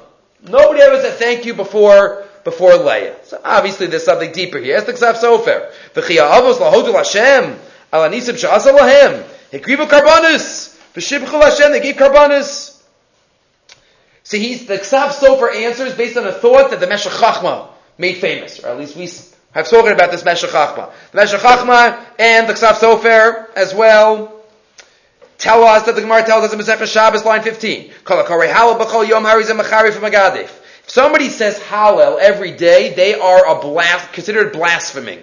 [0.42, 3.16] nobody ever said thank you before before Leah.
[3.24, 4.77] So obviously there's something deeper here.
[4.77, 5.72] As the Ksav Sofer.
[5.94, 7.59] V'chia avos lahodul Hashem,
[7.92, 12.83] al anisim sha'asa lahem, hekrivu karbanus, v'shibchul Hashem, they gave karbanus.
[14.22, 18.16] So he's, the Ksav Sofer answers based on a thought that the Meshech Chachma made
[18.18, 19.07] famous, or at least we
[19.55, 20.90] have spoken about this Meshech Chachma.
[21.12, 24.43] The Meshech Chachma and the Ksav Sofer as well
[25.38, 27.93] tell us that the Gemara tells us in Masechah Shabbos, line 15.
[30.87, 35.23] If somebody says Hallel every day, they are a considered blaspheming.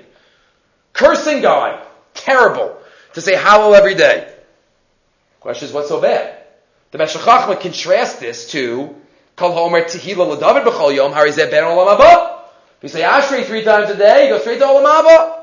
[0.94, 1.86] Cursing God.
[2.14, 2.78] Terrible.
[3.14, 4.34] To say Hallel every day.
[5.42, 6.38] Question is, what's so bad?
[6.92, 8.96] The Meshech Chachma contrasts this to
[9.36, 12.31] Kol Homer Tehila LeDavid B'chol Yom Harizeh Ben Olam Haba.
[12.82, 15.42] If you say Ashrei three times a day, you go straight to Olam Haba.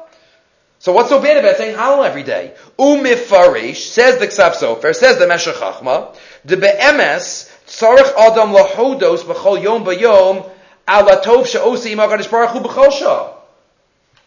[0.80, 2.52] So what's so bad about saying Hallel every day?
[2.76, 9.62] Umifarish, says the Ksav Sofer, says the Meshech Chachma, the Be'emes, tzarech adam lahodos b'chol
[9.62, 10.50] yom b'yom,
[10.88, 13.34] ala tov she'osi imagadish baruch hu b'chol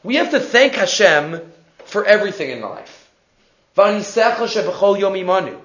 [0.03, 1.41] We have to thank Hashem
[1.83, 3.09] for everything in life.
[3.77, 5.59] V'anisecha she'b'chol yom imanu.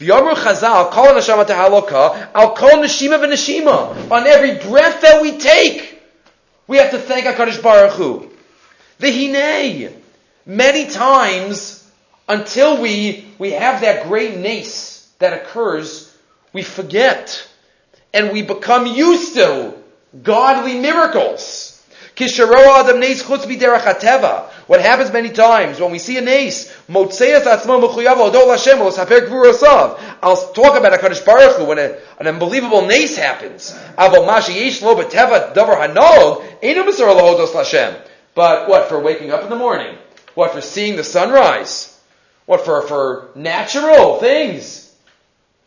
[0.00, 4.10] V'yomru chazal, kol neshama tehaloka, al kol neshima v'neshima.
[4.10, 5.89] On every breath that we take,
[6.70, 8.30] we have to thank HaKadosh Baruch Hu.
[9.00, 9.92] V'hinei,
[10.46, 11.84] many times,
[12.28, 16.16] until we, we have that great nace that occurs,
[16.52, 17.44] we forget.
[18.14, 19.74] And we become used to
[20.22, 21.69] godly miracles.
[24.66, 26.70] What happens many times when we see a nace,
[30.22, 33.74] I'll talk about a Baruch Hu when a, an unbelievable nace happens.
[38.34, 39.96] But what, for waking up in the morning?
[40.34, 41.98] What, for seeing the sunrise?
[42.46, 44.94] What, for, for natural things?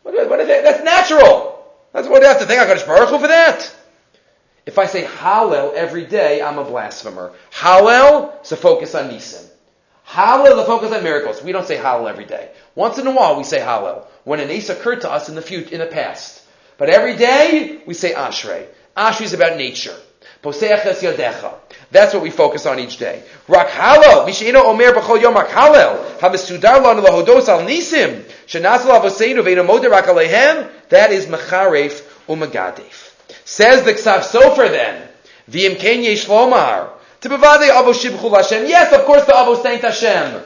[0.02, 0.64] What, what is that?
[0.64, 1.64] That's natural.
[1.92, 3.74] That's what I have to thank HaKadosh Baruch Hu for that.
[4.66, 7.32] If I say Hallel every day, I'm a blasphemer.
[7.52, 9.44] Hallel is a focus on Nisan.
[10.08, 11.42] Hallel is a focus on miracles.
[11.42, 12.50] We don't say Hallel every day.
[12.74, 15.42] Once in a while, we say Hallel when an ace occurred to us in the
[15.42, 16.42] future, in the past.
[16.78, 18.66] But every day, we say Ashrei.
[18.96, 19.94] Ashrei is about nature.
[20.42, 23.22] That's what we focus on each day.
[23.48, 24.24] Rak halal,
[24.64, 30.04] omer b'chol yom rak halal, hamisudar lanu lahodos al nisim, shenasal avoseinu ve'inu moder rak
[30.04, 33.13] alehem, that is mecharef umagadef.
[33.44, 35.08] Says the Ksav Sofer then,
[35.50, 38.66] V'im ken yesh lomar, to bevade avo shibchul Hashem.
[38.66, 40.42] Yes, of course the avo thanked Hashem.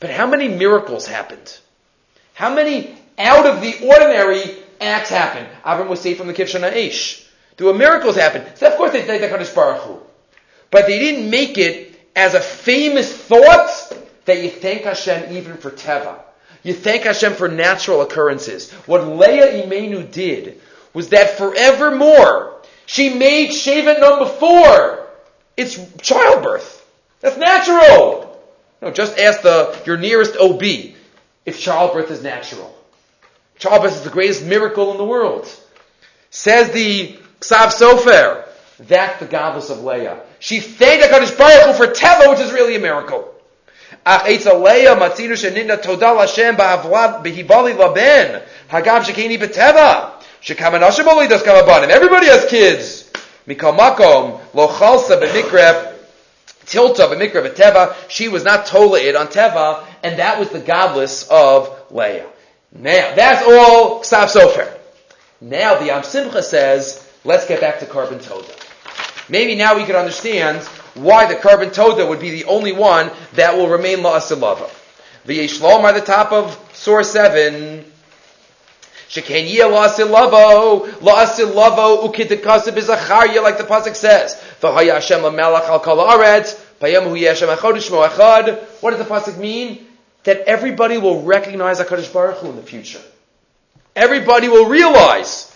[0.00, 1.58] But how many miracles happened?
[2.34, 5.46] How many out of the ordinary acts happened?
[5.64, 6.72] Avram was saved from the Kivshana.
[7.56, 8.44] There were miracles happen.
[8.56, 10.00] So of course they thank the Kaddish Baruch Hu.
[10.70, 13.92] But they didn't make it as a famous thought
[14.24, 16.18] that you thank Hashem even for Teva.
[16.64, 18.72] You thank Hashem for natural occurrences.
[18.86, 20.60] What Leah Imenu did
[20.94, 22.54] was that forevermore
[22.86, 25.06] she made Shevet number four.
[25.56, 26.86] It's childbirth.
[27.20, 28.40] That's natural.
[28.82, 30.62] No, just ask the, your nearest OB
[31.46, 32.74] if childbirth is natural.
[33.58, 35.48] Childbirth is the greatest miracle in the world.
[36.30, 38.46] Says the Ksav Sofer.
[38.80, 40.20] That's the goddess of Leah.
[40.40, 43.32] She thanked HaKadosh Baruch Hu for Teva, which is really a miracle.
[44.04, 50.13] Ach Eitza Leah matzinu sheninda toda Lashem ba'avlav behibali laben hagav shekeni beteva
[50.44, 51.88] shekamanashim olidas kamabanim.
[51.88, 53.10] Everybody has kids.
[53.46, 55.94] Mikal makom lo chalsa b'mikref
[56.66, 57.94] tilta b'mikref beteva.
[58.08, 62.26] She was not tola it on Teva, and that was the godless of Leah.
[62.72, 64.70] Now, that's all Ksav Sofer.
[65.40, 68.52] Now the Am Simcha says, let's get back to korban Toda.
[69.28, 70.62] Maybe now we can understand
[70.94, 74.70] why the korban Toda would be the only one that will remain la'asilava.
[75.24, 77.84] The Yeshlom are the top of source 7.
[79.08, 84.34] Sheken yeh la'asilavo, la'asilavo ukitikasib is acharya, like the Pasuk says.
[84.60, 88.58] V'haya Hashem melach al kol aretz, payam hu yeshem achodesh mo'achad.
[88.80, 89.86] What does the Pasuk mean?
[90.24, 93.02] That everybody will recognize HaKadosh Baruch Hu in the future.
[93.94, 95.54] Everybody will realize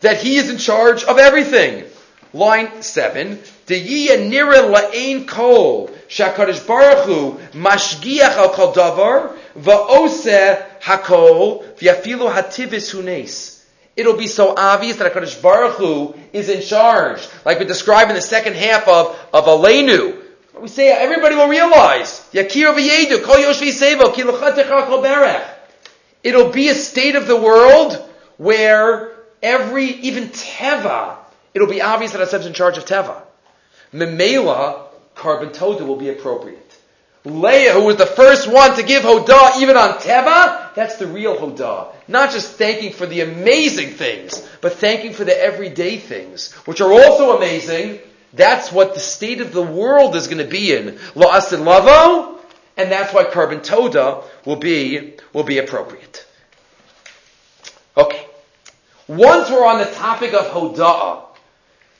[0.00, 1.84] that He is in charge of everything.
[2.32, 3.38] Line 7.
[3.66, 12.90] De'yiyah nira la'ein kol shakadosh baruch hu mashgiach al kol davar va'oseh hakol v'yafilu hativis
[12.92, 13.64] hunes.
[13.96, 17.26] It'll be so obvious that HaKadosh Baruch Hu is in charge.
[17.44, 20.16] Like we describe in the second half of, of Aleinu.
[20.58, 22.26] We say everybody will realize.
[22.32, 24.14] Yakir v'yedu kol yoshvi sevo
[25.02, 25.48] berech.
[26.22, 27.96] It'll be a state of the world
[28.36, 31.16] where every, even Teva,
[31.54, 33.22] it'll be obvious that Hashem's in charge of Teva.
[33.92, 34.82] Memela,
[35.16, 36.69] korban Toda will be appropriate.
[37.24, 41.36] Leah, who was the first one to give Hodah even on Teva, that's the real
[41.36, 41.94] Hodah.
[42.08, 46.90] Not just thanking for the amazing things, but thanking for the everyday things, which are
[46.90, 48.00] also amazing.
[48.32, 50.94] That's what the state of the world is going to be in.
[51.14, 52.38] La'asin lavo,
[52.76, 56.26] and that's why Korban Toda will be, will be appropriate.
[57.96, 58.26] Okay.
[59.08, 61.24] Once we're on the topic of Hoda'ah,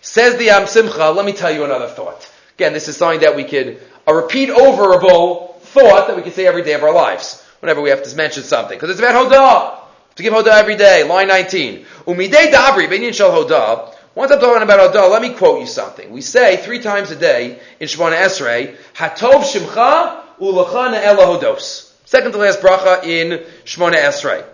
[0.01, 2.31] Says the Am Simcha, let me tell you another thought.
[2.55, 3.81] Again, this is something that we could,
[4.11, 7.91] a repeat overable thought that we can say every day of our lives, whenever we
[7.91, 8.77] have to mention something.
[8.77, 9.79] Because it's about Hodah.
[10.17, 11.05] To give Hodah every day.
[11.05, 11.85] Line 19.
[12.07, 13.95] Umidei Dabri, Benyan Shal Hodah.
[14.17, 16.11] Once I'm talking about Hodah, let me quote you something.
[16.11, 21.93] We say three times a day in Shemona Esrei, Hatov Shimcha Ulacha Ne'ela Hodos.
[22.05, 24.45] Second to last bracha in Shemona Esrei.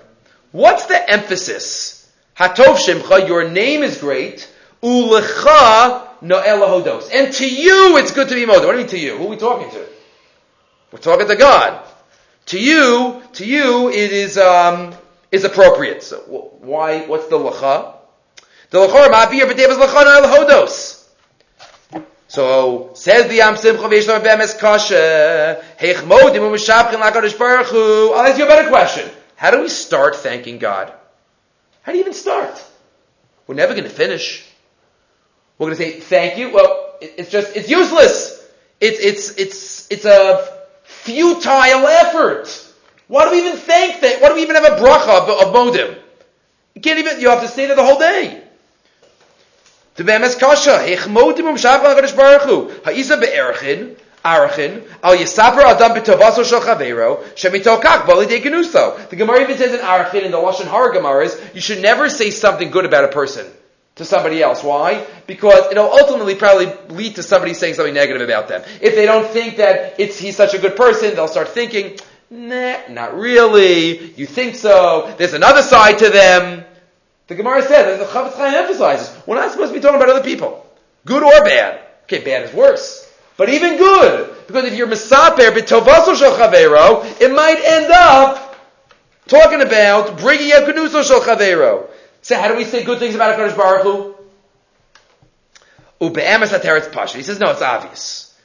[0.53, 2.13] What's the emphasis?
[2.37, 4.53] Hatov Shimcha, your name is great.
[4.83, 7.11] Ulecha no'ela hodos.
[7.13, 8.67] And to you, it's good to be moda.
[8.67, 9.17] What do you mean to you?
[9.17, 9.87] Who are we talking to?
[10.93, 11.83] We're talking to God.
[12.47, 14.95] To you, to you, it is um,
[15.33, 16.03] is appropriate.
[16.03, 16.19] So
[16.61, 17.07] why?
[17.07, 17.95] What's the lacha?
[18.71, 20.97] The lachor ma'abir b'devas lachana el hodos.
[22.29, 28.13] So says the Am Simcha V'Yishlam Bemes Kasha Heichmodim U'Mishapchin Lakadosh Baruch Hu.
[28.13, 29.09] I'll ask you a better question.
[29.37, 30.93] How do we start thanking God?
[31.83, 32.63] How do you even start?
[33.47, 34.46] We're never going to finish.
[35.59, 36.53] We're going to say thank you.
[36.53, 38.47] Well, it's just it's useless.
[38.81, 40.47] It's it's it's it's a
[40.85, 42.63] futile effort.
[43.09, 44.21] Why do we even thank that?
[44.21, 45.99] Why do we even have a bracha of, of modim?
[46.75, 47.21] You can't even.
[47.21, 48.43] You have to stay there the whole day.
[49.95, 56.61] The bemes kasha hechmodim umshachal hakadosh baruch ha'isa be'erchin archin al yisaper adam b'tovaso shel
[56.61, 59.09] chavero shemitokach bali de genuso.
[59.09, 62.31] The Gemara even says in archin in the lashon hara Gemaras you should never say
[62.31, 63.47] something good about a person
[63.97, 64.63] to somebody else.
[64.63, 65.05] Why?
[65.27, 68.63] Because it'll ultimately probably lead to somebody saying something negative about them.
[68.81, 71.99] If they don't think that it's he's such a good person, they'll start thinking,
[72.31, 74.13] nah, not really.
[74.13, 75.15] You think so.
[75.19, 76.65] There's another side to them.
[77.27, 80.23] The Gemara says, the Chafetz Chaim emphasizes, we're not supposed to be talking about other
[80.23, 80.65] people.
[81.05, 81.81] Good or bad.
[82.05, 83.13] Okay, bad is worse.
[83.37, 84.47] But even good.
[84.47, 88.57] Because if you're Misaper b'tovaso shel chavero, it might end up
[89.27, 91.89] talking about bringing up Gnuso shel chavero.
[92.27, 94.17] So how do we say good things about HaKadosh Baruch Hu?
[96.01, 97.19] Ube'emes hateretz pasha.
[97.19, 98.37] He says, no, it's obvious.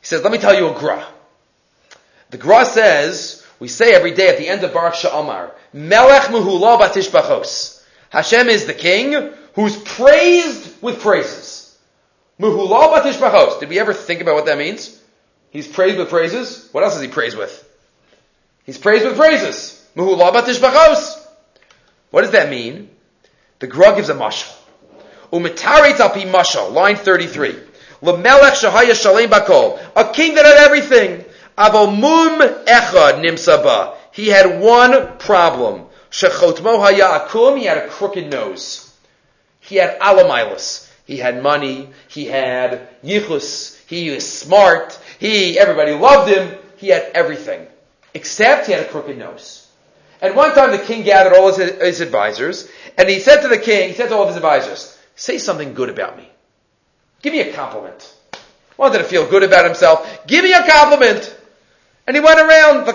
[0.00, 1.04] He says, let me tell you a gra.
[2.30, 6.78] The gra says, we say every day at the end of Baruch Sha'amar, Melech muhula
[6.78, 7.82] batish bachos.
[8.10, 11.76] Hashem is the king who's praised with praises.
[12.38, 13.58] Muhula batish bachos.
[13.58, 14.96] Did we ever think about what that means?
[15.50, 16.68] He's praised with praises.
[16.70, 17.68] What else is he praised with?
[18.64, 19.84] He's praised with praises.
[19.96, 21.20] Muhula batish bachos.
[22.12, 22.90] What does that mean?
[23.64, 24.54] The Gra gives a mashal.
[25.32, 27.54] Umitarit al pi mashal, line 33.
[28.02, 29.80] Lemelech shahaya shalem bakol.
[29.96, 31.24] A king that had everything.
[31.56, 33.96] Avol mum echad nimsaba.
[34.12, 35.86] He had one problem.
[36.10, 38.94] Shechotmo haya he had a crooked nose.
[39.60, 40.92] He had alamilis.
[41.06, 41.88] He had money.
[42.08, 43.82] He had yichus.
[43.86, 44.98] He was smart.
[45.18, 46.54] He, everybody loved him.
[46.76, 47.66] He had everything.
[48.12, 49.63] Except he had a crooked nose.
[50.20, 53.58] And one time the king gathered all his, his advisors, and he said to the
[53.58, 56.28] king, he said to all of his advisors, say something good about me.
[57.22, 58.14] Give me a compliment.
[58.76, 60.26] Wanted to feel good about himself.
[60.26, 61.34] Give me a compliment.
[62.06, 62.86] And he went around,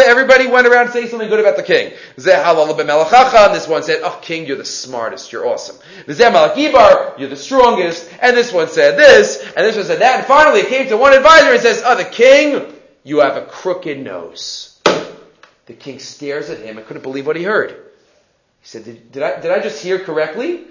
[0.00, 1.92] everybody went around saying something good about the king.
[2.16, 5.76] And this one said, Oh, king, you're the smartest, you're awesome.
[6.08, 8.10] You're the strongest.
[8.20, 10.18] And this one said this, and this one said that.
[10.18, 13.42] And finally it came to one advisor and says, Oh, the king, you have a
[13.42, 14.67] crooked nose.
[15.68, 17.70] The king stares at him and couldn't believe what he heard.
[17.70, 20.56] He said, Did, did I, did I just hear correctly?
[20.56, 20.64] He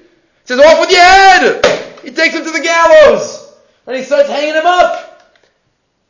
[0.43, 1.65] says, Off with your head!
[2.03, 3.55] He takes him to the gallows.
[3.85, 5.35] And he starts hanging him up.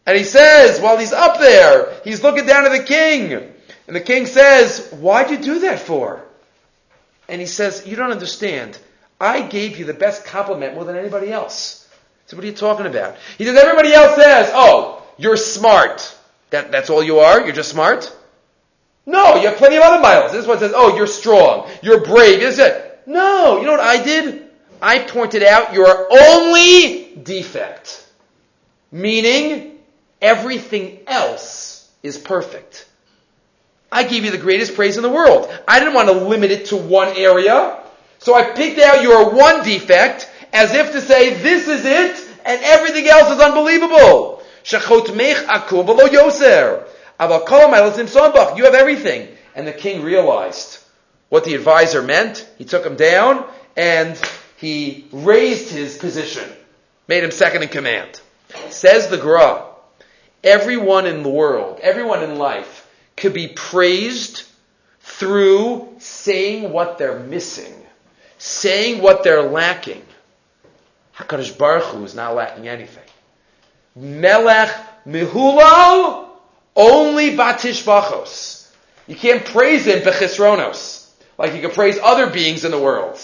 [0.06, 3.34] And he says, while he's up there, he's looking down at the king.
[3.34, 6.24] And the king says, Why'd you do that for?
[7.28, 8.80] And he says, You don't understand.
[9.20, 11.90] I gave you the best compliment more than anybody else.
[12.28, 13.18] So what are you talking about?
[13.38, 16.16] He says, Everybody else says, Oh, you're smart.
[16.52, 17.42] That, that's all you are?
[17.42, 18.16] You're just smart?
[19.08, 20.32] No, you have plenty of other miles.
[20.32, 21.68] This one says, Oh, you're strong.
[21.82, 22.44] You're brave.
[22.44, 23.02] Is it?
[23.08, 24.46] No, you know what I did?
[24.80, 28.06] I pointed out your only defect.
[28.92, 29.78] Meaning,
[30.22, 32.88] Everything else is perfect.
[33.92, 35.52] I gave you the greatest praise in the world.
[35.68, 37.80] I didn't want to limit it to one area.
[38.20, 42.62] So I picked out your one defect as if to say, this is it, and
[42.64, 44.42] everything else is unbelievable.
[47.20, 49.28] You have everything.
[49.56, 50.80] And the king realized
[51.30, 52.48] what the advisor meant.
[52.58, 54.20] He took him down and
[54.58, 56.50] he raised his position,
[57.08, 58.22] made him second in command.
[58.70, 59.66] Says the Gra,
[60.44, 64.44] everyone in the world, everyone in life could be praised
[65.02, 67.74] through saying what they're missing,
[68.38, 70.04] saying what they're lacking.
[71.18, 73.04] HaKadosh Baruch Hu is not lacking anything.
[73.96, 74.70] Melech
[75.08, 76.27] Mihulal,
[76.78, 78.72] only Batish Bachos.
[79.08, 83.20] You can't praise him Bechisronos, like you can praise other beings in the world.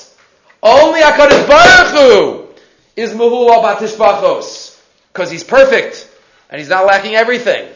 [0.61, 2.47] Only HaKadosh Baruch Hu
[2.95, 4.81] is Mihulal Batish Bachos,
[5.11, 6.09] because he's perfect
[6.49, 7.69] and he's not lacking everything.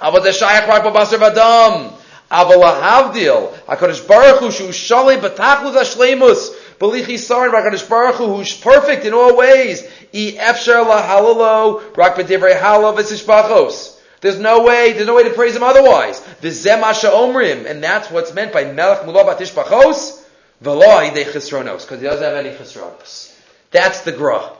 [0.00, 1.92] But the shayach rak v'adam.
[2.30, 3.52] Aval lahavdil.
[3.64, 6.50] HaKadosh Baruch Hu shu shalei b'tachlus hashleimus.
[6.78, 9.84] Belichi sarin HaKadosh Baruch Hu who's perfect in all ways.
[10.12, 13.93] I efshar lahalalo rak b'divrei halav v'sishbachos.
[14.24, 16.18] There's no way, there's no way to praise him otherwise.
[16.40, 17.66] V'zem asha omrim.
[17.66, 20.24] And that's what's meant by melech mulah batishbachos.
[20.62, 21.82] V'lo ha'idei chisronos.
[21.82, 23.38] Because he doesn't have any chisronos.
[23.70, 24.50] That's the gra.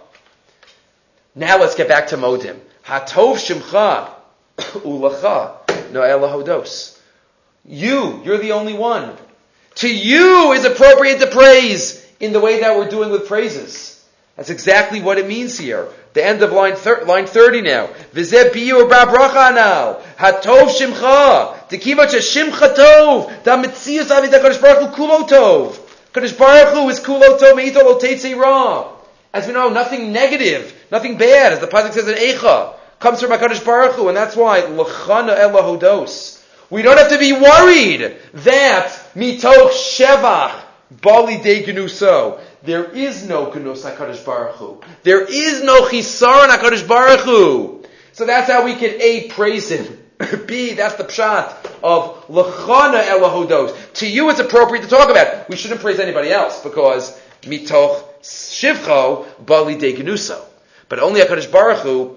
[1.35, 2.59] Now let's get back to Modim.
[2.85, 4.11] Hatov Shimcha.
[4.59, 6.99] Ulacha no elahodos.
[7.65, 9.17] You, you're the only one.
[9.77, 13.94] To you is appropriate to praise in the way that we're doing with praises.
[14.37, 15.87] That's exactly what it means here.
[16.15, 17.87] The end of line, thir- line 30 now.
[18.13, 20.01] V'zeh biyu bracha now.
[20.19, 21.69] Hatov shimcha.
[21.69, 23.45] Tekiva shimcha tov.
[23.45, 25.79] Da mitzias avid HaKadosh Baruch Hu kulo tov.
[26.13, 28.91] Kadosh Baruch Hu is kulo tov me'ito lo teitze ra.
[29.33, 33.31] As we know, nothing negative, nothing bad, as the Pasuk says in Eicha, comes from
[33.31, 36.41] HaKadosh Baruch Hu, and that's why, l'chana elahodos.
[36.71, 40.61] We don't have to be worried that mitoch shevach
[41.03, 42.41] bali de genuso.
[42.65, 44.81] There is no genus HaKadosh Baruch Hu.
[45.03, 47.85] There is no chisaron HaKadosh Baruch Hu.
[48.13, 49.99] So that's how we can A, praise Him.
[50.47, 51.53] B, that's the pshat
[51.83, 53.93] of lechana elahodos.
[53.95, 55.49] To you it's appropriate to talk about.
[55.49, 60.43] We shouldn't praise anybody else because mitoch shivcho bali de genuso.
[60.89, 62.17] But only HaKadosh Baruch Hu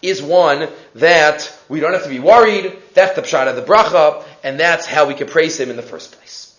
[0.00, 2.76] is one that we don't have to be worried.
[2.94, 5.82] That's the pshat of the bracha, and that's how we can praise him in the
[5.82, 6.49] first place.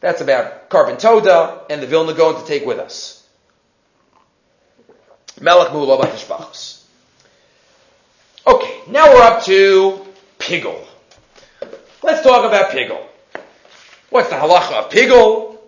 [0.00, 3.26] That's about Korban Toda and the Vilna Gaon to take with us.
[5.40, 6.82] Melech Batishbachos.
[8.46, 10.04] Okay, now we're up to
[10.38, 10.86] Pigel.
[12.02, 13.00] Let's talk about Pigel.
[14.08, 15.58] What's the halacha of Pigel?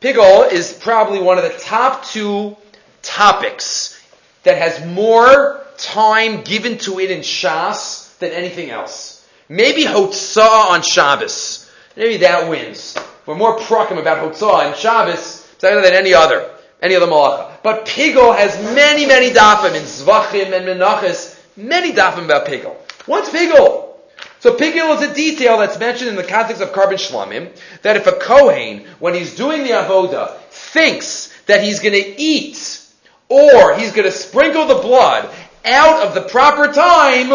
[0.00, 2.56] Pigel is probably one of the top two
[3.02, 4.00] topics
[4.42, 9.26] that has more time given to it in Shas than anything else.
[9.48, 11.70] Maybe Hotzah on Shabbos.
[11.96, 12.96] Maybe that wins.
[13.28, 16.50] We're more prakim about Hotzah and Shabbos than any other,
[16.80, 17.62] any other malacha.
[17.62, 22.74] But Pigel has many, many dafim in Zvachim and Menachis, many dafim about Pigel.
[23.04, 23.96] What's Pigel?
[24.40, 28.06] So Pigel is a detail that's mentioned in the context of Korban Shlamim, that if
[28.06, 32.82] a Kohen, when he's doing the Avoda, thinks that he's going to eat
[33.28, 35.28] or he's going to sprinkle the blood
[35.66, 37.28] out of the proper time,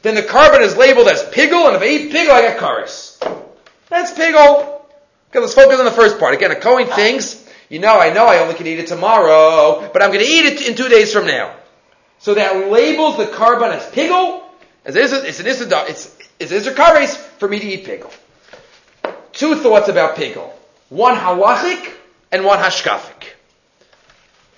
[0.00, 3.20] then the korban is labeled as pigel, and if I eat pigel, I get karis.
[3.90, 4.73] That's pigel.
[5.34, 6.32] Okay, let's focus on the first part.
[6.32, 10.00] Again, a Kohen thinks, you know, I know I only can eat it tomorrow, but
[10.00, 11.56] I'm going to eat it in two days from now.
[12.20, 14.44] So that labels the korban as pigel,
[14.84, 18.12] as it's, it's an isra, it's, it's for me to eat pigel.
[19.32, 20.52] Two thoughts about pigel.
[20.88, 21.92] One halachic
[22.30, 23.32] and one hashkafic.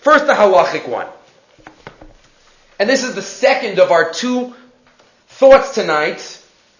[0.00, 1.08] First, the halachic one.
[2.78, 4.54] And this is the second of our two
[5.28, 6.35] thoughts tonight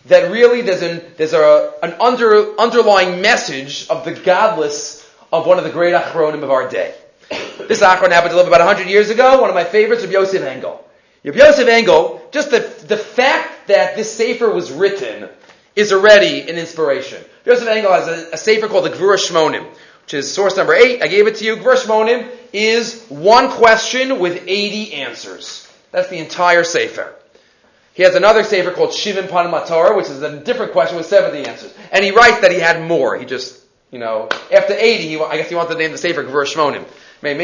[0.09, 5.59] that really there's an, there's a, an under, underlying message of the godless of one
[5.59, 6.95] of the great achronim of our day.
[7.29, 10.43] This achron happened to live about 100 years ago, one of my favorites, Rabbi Yosef
[10.43, 10.85] Engel.
[11.25, 15.29] Yosef Engel, just the, the fact that this sefer was written
[15.75, 17.23] is already an inspiration.
[17.45, 19.65] Yosef Engel has a, a sefer called the Gvura Shmonim,
[20.05, 21.03] which is source number 8.
[21.03, 21.57] I gave it to you.
[21.57, 25.69] Gvura Shmonim is one question with 80 answers.
[25.91, 27.13] That's the entire sefer.
[27.97, 31.49] He has another sefer called Shivim Panim Matorah, which is a different question with 70
[31.49, 31.73] answers.
[31.91, 33.17] And he writes that he had more.
[33.17, 33.59] He just,
[33.91, 36.45] you know, after 80, he, I guess he wanted to name of the sefer Gvur
[36.45, 36.85] Shmonim.
[37.23, 37.41] That's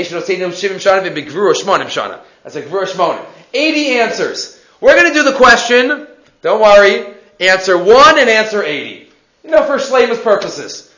[2.57, 3.25] a Gvur Shmonim.
[3.55, 4.63] 80 answers.
[4.83, 6.07] We're going to do the question.
[6.43, 7.15] Don't worry.
[7.41, 9.09] Answer 1 and answer 80.
[9.45, 10.95] You know, for Shleimus purposes.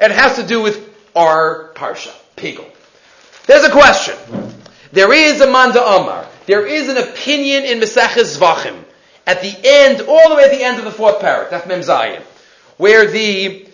[0.00, 2.68] It has to do with our Parsha, Pigel.
[3.46, 4.16] There's a question.
[4.90, 6.26] There is a Manda Amar.
[6.50, 8.82] There is an opinion in Mesachas Zvachim
[9.24, 11.78] at the end, all the way at the end of the fourth parak, Daf Mem
[11.78, 12.20] Zayin,
[12.76, 13.68] where the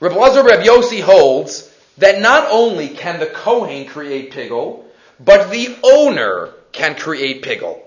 [0.00, 4.86] Rabbi Lazar Reb Yossi holds that not only can the Kohen create pigel,
[5.20, 7.78] but the owner can create pigel.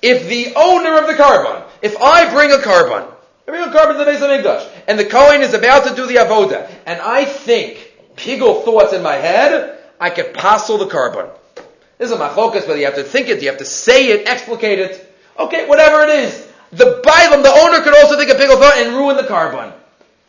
[0.00, 3.12] If the owner of the korban, if I bring a korban,
[3.48, 6.06] I bring a korban to the Beis HaMikdash, and the Kohen is about to do
[6.06, 11.28] the avoda, and I think pigel thoughts in my head, I can passel the korban.
[11.98, 14.28] This is a machlokas, whether you have to think it, you have to say it,
[14.28, 15.16] explicate it.
[15.36, 16.46] Okay, whatever it is.
[16.70, 19.72] The Bible, the owner could also think a pigel thought and ruin the korban.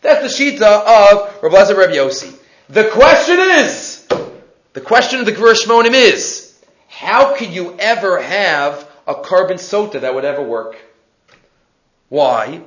[0.01, 2.35] That's the shita of Rav Lezer Reb Yossi.
[2.69, 4.07] The question is,
[4.73, 10.01] the question of the Gvur Shmonim is, how could you ever have a korban sota
[10.01, 10.77] that would ever work?
[12.07, 12.61] Why?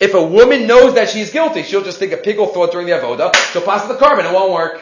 [0.00, 2.92] If a woman knows that she's guilty, she'll just think a pigel thought during the
[2.92, 4.80] avoda, she'll pass the korban; it won't work.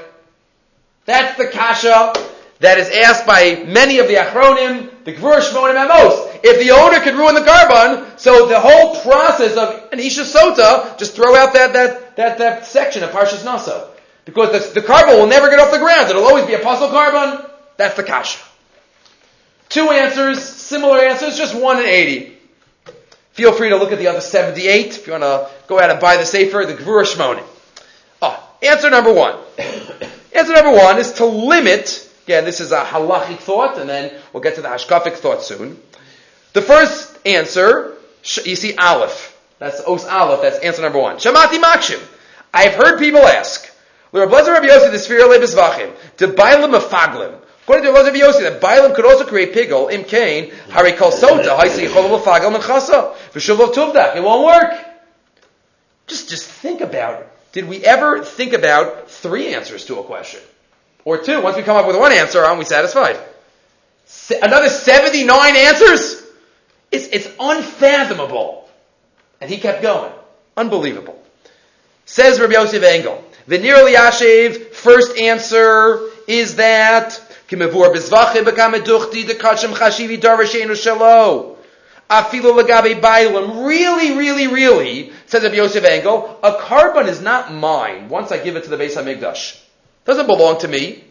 [1.04, 2.12] That's the kasha
[2.60, 6.28] that is asked by many of the achronim, the Gvur Shmonim at most.
[6.44, 10.96] If the owner could ruin the korban, so the whole process of an Isha Sota,
[10.98, 13.90] just throw out that, that, that, that section of Parshas Naso.
[14.26, 16.10] Because the, the korban will never get off the ground.
[16.10, 17.48] It'll always be a puzzle korban.
[17.78, 18.38] That's the kasha.
[19.70, 22.36] Two answers, similar answers, just one in 80.
[23.32, 25.98] Feel free to look at the other 78 if you want to go out and
[25.98, 27.46] buy the Sefer, the Gvur Shmonim.
[28.20, 29.38] Oh, answer number one.
[30.36, 34.40] answer number one is to limit Again, this is a halachic thought, and then we'll
[34.40, 35.82] get to the hashkafic thought soon.
[36.52, 37.96] The first answer,
[38.44, 39.36] you see Aleph.
[39.58, 40.40] That's Os Aleph.
[40.40, 41.16] That's answer number one.
[41.16, 42.00] Shamati Makshim.
[42.54, 43.68] I've heard people ask.
[44.12, 44.92] According to Rabbi Yossi,
[48.42, 52.62] that bailim could also create pigel, im kain, hari kol sota, haisi yichol faglim and
[52.62, 54.14] chasa, v'shuvov tuvdak.
[54.14, 54.72] It won't work.
[56.06, 57.28] Just, just think about it.
[57.50, 60.40] Did we ever think about three answers to a question?
[61.04, 61.40] Or two?
[61.40, 63.18] Once we come up with one answer, aren't we satisfied?
[64.06, 66.22] Se- another 79 answers?
[66.90, 68.68] It's, it's unfathomable.
[69.40, 70.12] And he kept going.
[70.56, 71.22] Unbelievable.
[72.04, 78.44] Says Rabbi Yosef Engel, the nearly Yashiv, first answer is that kachem
[79.74, 81.56] chashivi darvashenu
[82.10, 83.64] lagabe.
[83.66, 88.56] Really, really, really, says Rabbi Yosef Engel, a korban is not mine once I give
[88.56, 89.60] it to the Beis Hamikdash.
[90.04, 91.04] Doesn't belong to me.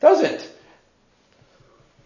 [0.00, 0.50] Doesn't.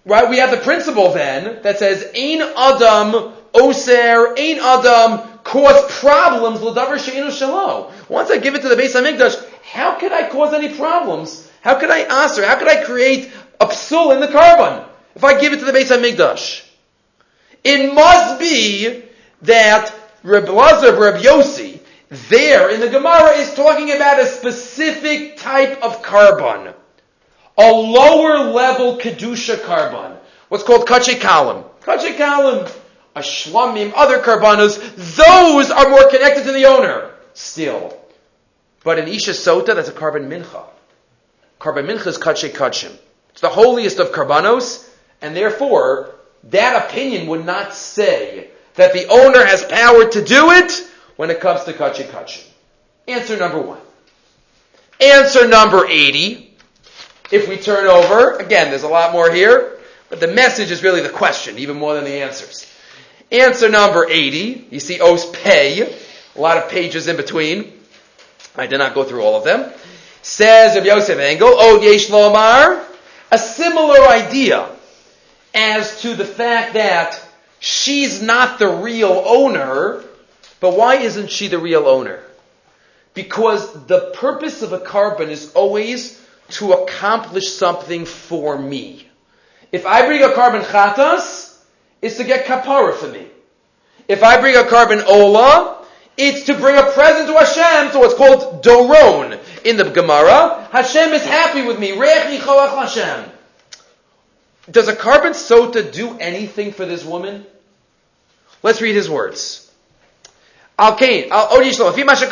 [0.04, 0.30] Right?
[0.30, 6.98] We have the principle then that says, Ein Adam Oser, Ein Adam cause problems, L'davar
[6.98, 7.92] She'enu Shalom.
[8.08, 11.50] Once I give it to the Beis Hamikdash, how could I cause any problems?
[11.60, 12.44] How could I answer?
[12.44, 13.30] How could I create
[13.60, 16.66] a psul in the korban if I give it to the Beis Hamikdash?
[17.64, 19.04] It must be
[19.42, 19.92] that
[20.22, 26.02] Reb Lazar, Reb Yossi, there in the Gemara is talking about a specific type of
[26.02, 26.74] korban.
[27.58, 30.16] A lower level Kedusha korban.
[30.48, 31.64] What's called Kache Kalim.
[31.82, 32.74] Kalim.
[33.14, 34.78] A Shlamim, other korbanos,
[35.16, 37.10] those are more connected to the owner.
[37.34, 37.98] Still.
[38.84, 40.64] But in Isha Sota, that's a korban mincha.
[41.60, 42.96] Korban mincha is Kache Kachim.
[43.30, 44.88] It's the holiest of korbanos,
[45.20, 50.87] and therefore, that opinion would not say that the owner has power to do it
[51.18, 52.46] when it comes to Kachi Kachi?
[53.08, 53.80] Answer number one.
[55.00, 56.54] Answer number 80.
[57.32, 59.78] If we turn over, again, there's a lot more here,
[60.10, 62.72] but the message is really the question, even more than the answers.
[63.32, 64.68] Answer number 80.
[64.70, 65.82] You see Os Pay,
[66.36, 67.72] a lot of pages in between.
[68.54, 69.72] I did not go through all of them.
[70.22, 72.84] Says of Yosef Engel, Od Yesh Lomar,
[73.32, 74.68] a similar idea
[75.52, 77.20] as to the fact that
[77.58, 80.04] she's not the real owner,
[80.60, 82.20] but why isn't she the real owner?
[83.14, 89.06] Because the purpose of a korban is always to accomplish something for me.
[89.70, 91.60] If I bring a korban chatas,
[92.00, 93.26] it's to get kapara for me.
[94.06, 95.84] If I bring a korban ola,
[96.16, 100.68] it's to bring a present to Hashem, so it's called doron in the Gemara.
[100.72, 101.90] Hashem is happy with me.
[101.90, 103.30] Hashem.
[104.70, 107.46] Does a korban sota do anything for this woman?
[108.62, 109.67] Let's read his words.
[110.78, 112.26] Al kain, al odi shlo, fi masha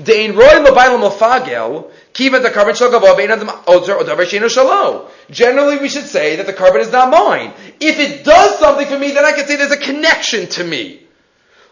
[0.00, 5.10] dein roy lobaylam al kiva the korban shel gavo, bein adam ozer, odavar sheno shalo.
[5.30, 7.52] Generally, we should say that the korban is not mine.
[7.80, 11.02] If it does something for me, then I can say there's a connection to me.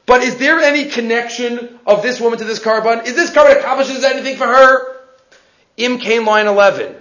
[0.05, 3.07] But is there any connection of this woman to this korban?
[3.07, 4.97] Is this korban accomplishes anything for her?
[5.77, 6.95] Im Kain line 11.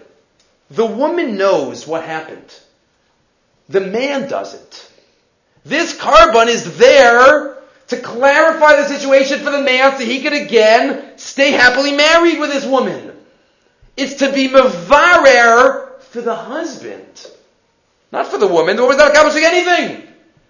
[0.69, 2.59] The woman knows what happened.
[3.69, 4.91] The man doesn't.
[5.65, 7.52] This korban is there
[7.87, 12.53] to clarify the situation for the man so he could again stay happily married with
[12.53, 13.11] his woman.
[13.97, 17.27] It's to be mevarer for the husband.
[18.11, 18.75] Not for the woman.
[18.75, 20.07] The woman's not accomplishing anything.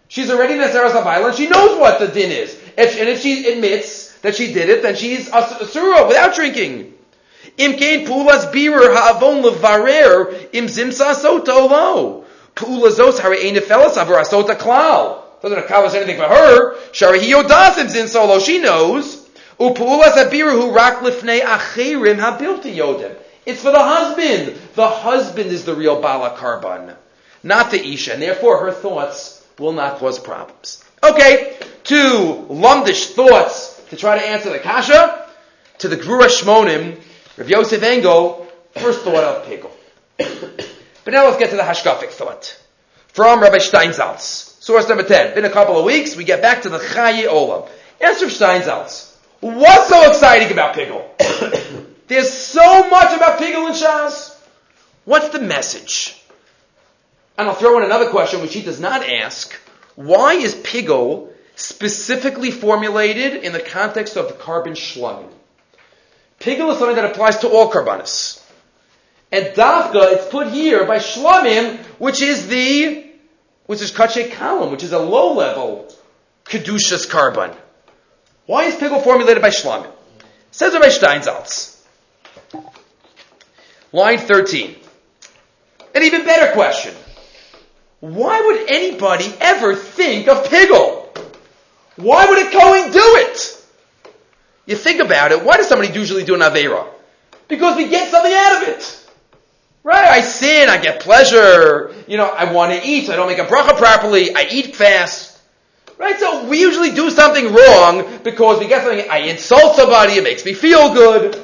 [0.08, 1.38] She's already Nazaras violence.
[1.38, 2.54] She knows what the din is.
[2.78, 6.94] If, and if she admits that she did it, then she's a asura without drinking.
[7.58, 12.26] Im kain pulas birer ha'avon levarer im zimsa sota lo.
[12.56, 15.23] Pula zos hare asota klal.
[15.44, 16.76] Doesn't accomplish anything for her.
[16.94, 18.40] Sharihiyo dasim in solo.
[18.40, 19.30] She knows.
[19.60, 23.14] Upulas abiru rak achirim habilti yodim.
[23.46, 24.58] It's for the husband.
[24.76, 26.96] The husband is the real bala korban,
[27.44, 30.82] not the isha, and therefore her thoughts will not cause problems.
[31.04, 35.28] Okay, two lumdish thoughts to try to answer the kasha.
[35.80, 37.02] To the Gvura Shmonim,
[37.38, 39.76] Rav Yosef Engel, first thought of pickle.
[40.18, 42.58] but now let's get to the hashkafic thought.
[43.10, 44.53] From Rabbi Steinsaltz.
[44.64, 45.36] Source number 10.
[45.36, 47.68] Been a couple of weeks, we get back to the Chaye Olam.
[48.00, 49.14] Answer Steinsaltz.
[49.42, 51.06] What's so exciting about Pigel?
[52.08, 54.40] There's so much about Pigel and Shas.
[55.04, 56.18] What's the message?
[57.38, 59.52] And I'll throw in another question which he does not ask.
[59.96, 65.30] Why is Pigel specifically formulated in the context of the korban shlomim?
[66.40, 68.42] Pigel is something that applies to all karbanis.
[69.30, 73.13] And Dafka, it's put here by Shlomim, which is the
[73.66, 75.94] which is Kache Kalam, which is a low level
[76.46, 77.56] Kedushas korban.
[78.46, 79.90] Why is Pigel formulated by Shlamim?
[80.52, 81.82] Says Rabbi Steinsaltz.
[83.92, 84.76] Line 13.
[85.96, 86.94] An even better question.
[88.00, 91.08] why would anybody ever think of pigel?
[91.96, 93.66] Why would a Kohen do it?
[94.66, 96.88] You think about it, why does somebody usually do an Avera?
[97.48, 99.03] Because we get something out of it.
[99.84, 100.06] Right?
[100.06, 103.40] I sin, I get pleasure, you know, I want to eat, so I don't make
[103.40, 105.42] a bracha properly, I eat fast.
[105.98, 106.18] Right?
[106.18, 110.46] So we usually do something wrong because we get something, I insult somebody, it makes
[110.46, 111.36] me feel good.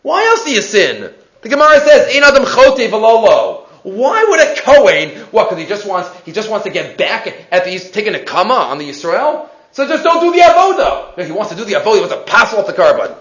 [0.00, 1.12] Why else do you sin?
[1.42, 3.66] The Gemara says, Ein adam chote v'lolo.
[3.82, 7.26] Why would a Kohen, what, because he just wants, he just wants to get back
[7.50, 9.50] at these, taking a kama on the Yisrael?
[9.72, 11.18] So just don't do the avoda.
[11.18, 13.14] If he wants to do the avoda, he wants to pass off the korban.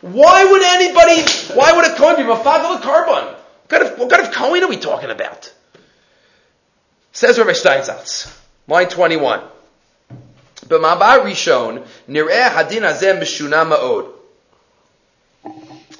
[0.00, 1.22] Why would anybody,
[1.54, 3.36] why would a Kohen be mafadal a korban?
[3.72, 5.50] What kind of, what kind of Kohen are we talking about?
[7.12, 9.40] Says Rabbi Steinsaltz, line 21.
[10.66, 14.12] B'mabah rishon, nireh hadin azem mishuna ma'od.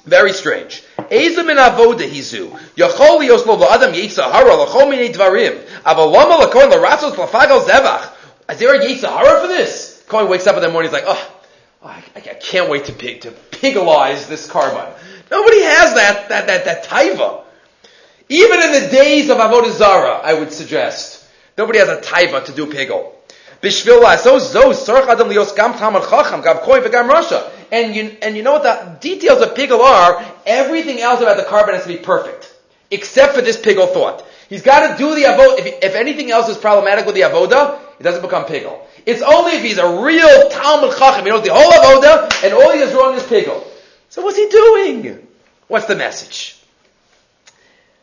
[0.05, 0.83] Very strange.
[1.09, 2.51] Eza min avoda hizu.
[2.75, 5.59] Yachol lios lo adam yitza hara lachol minei dvarim.
[5.81, 8.11] Aval lama lakoin laratzos lafagal zevach.
[8.51, 10.03] Is there a yitza hara for this?
[10.07, 11.31] Kohen wakes up in the morning, he's like, oh,
[11.83, 14.93] I, I can't wait to pig, to pigalize this korban.
[15.31, 17.42] Nobody has that, that, that, that taiva.
[18.29, 21.27] Even in the days of Avodah Zara, I would suggest.
[21.57, 23.11] Nobody has a taiva to do pigel.
[27.71, 30.25] And you, and you know what the details of pigel are?
[30.45, 32.53] Everything else about the korban has to be perfect.
[32.91, 34.25] Except for this pigel thought.
[34.49, 35.59] He's got to do the avodah.
[35.59, 38.85] If, if anything else is problematic with the avodah, it doesn't become pigel.
[39.05, 42.71] It's only if he's a real Talmud Chacham, he knows the whole avodah, and all
[42.71, 43.65] he does wrong is pigel.
[44.09, 45.25] So what's he doing?
[45.67, 46.57] What's the message?
[46.57, 46.71] Says Rav Steinsaltz.
[46.71, 46.71] Next column.
[46.73, 48.02] It's a tshuva lekach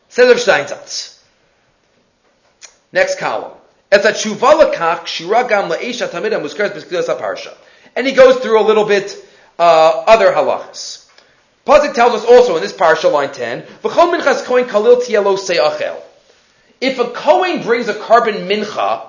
[5.69, 7.53] le'esha tamida muskares b'skilas parsha.
[7.95, 9.15] And he goes through a little bit
[9.57, 11.09] uh, other halachas.
[11.65, 16.01] Pasuk tells us also in this parsha, line 10, V'chol minchas kohen kalil tielo se'achel.
[16.81, 19.07] If a kohen brings a korban mincha,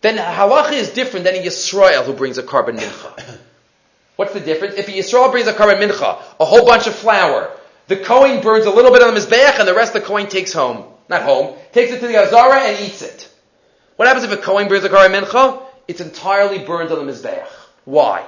[0.00, 3.38] then halacha is different than a Yisrael who brings a korban mincha.
[4.16, 4.76] What's the difference?
[4.76, 7.50] If a Yisrael brings a korban mincha, a whole bunch of flour,
[7.88, 10.28] the Kohen burns a little bit on the Mizbeach and the rest of the Kohen
[10.28, 10.84] takes home.
[11.08, 11.56] Not home.
[11.72, 13.32] Takes it to the Azara and eats it.
[13.96, 15.62] What happens if a Kohen burns a korban mincha?
[15.86, 17.46] It's entirely burned on the Mizbeach.
[17.84, 18.26] Why?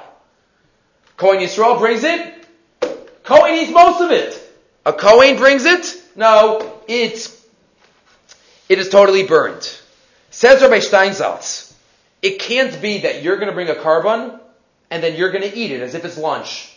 [1.17, 2.47] Kohen Yisrael brings it.
[3.25, 4.41] Kohen eats most of it.
[4.87, 6.03] A Kohen brings it.
[6.15, 7.39] No, it's
[8.69, 9.63] it is totally burned.
[10.31, 11.75] Says Rabbi Steinsaltz,
[12.23, 14.39] it can't be that you're going to bring a korban
[14.91, 16.75] and then you're going to eat it as if it's lunch.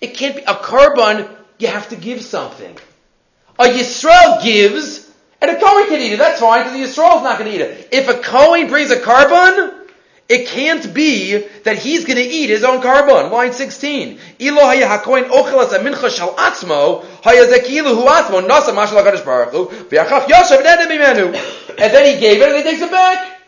[0.00, 1.37] It can't be a korban.
[1.58, 2.76] You have to give something.
[3.58, 6.18] A Yisrael gives, and a Kohen can eat it.
[6.18, 7.88] That's fine because the Yisrael is not going to eat it.
[7.92, 9.74] If a Kohen brings a korban,
[10.28, 13.30] it can't be that he's going to eat his own korban.
[13.30, 14.18] Line 16.
[14.38, 18.04] Ilo atzmo, zekilu hu
[18.46, 18.98] nasa mashal.
[21.70, 23.40] And then he gave it and he takes it back.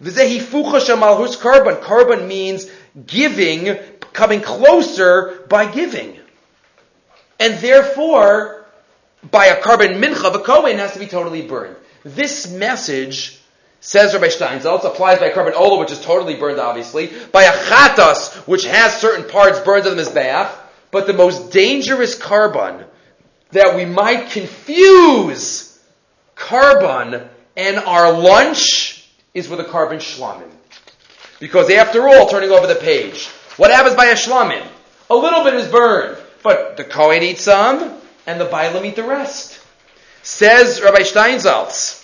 [0.00, 1.82] Korban.
[1.82, 2.70] Korban means
[3.04, 3.76] giving,
[4.12, 6.17] coming closer by giving.
[7.38, 8.66] And therefore,
[9.30, 11.76] by a korban mincha, the Kohen has to be totally burned.
[12.04, 13.38] This message
[13.80, 17.52] Says Rabbi Steinsaltz, applies by a korban ola, which is totally burned, obviously, by a
[17.52, 20.52] chatas, which has certain parts burned on the mizbeach,
[20.90, 22.84] but the most dangerous korban
[23.52, 25.78] that we might confuse
[26.34, 30.50] korban and our lunch is with a korban shlamim.
[31.38, 34.66] Because after all, turning over the page, what happens by a shlamim?
[35.08, 36.18] A little bit is burned,
[36.48, 37.92] but the Kohen eats some,
[38.26, 39.60] and the Bailam eat the rest.
[40.22, 42.02] Says Rabbi Steinsaltz,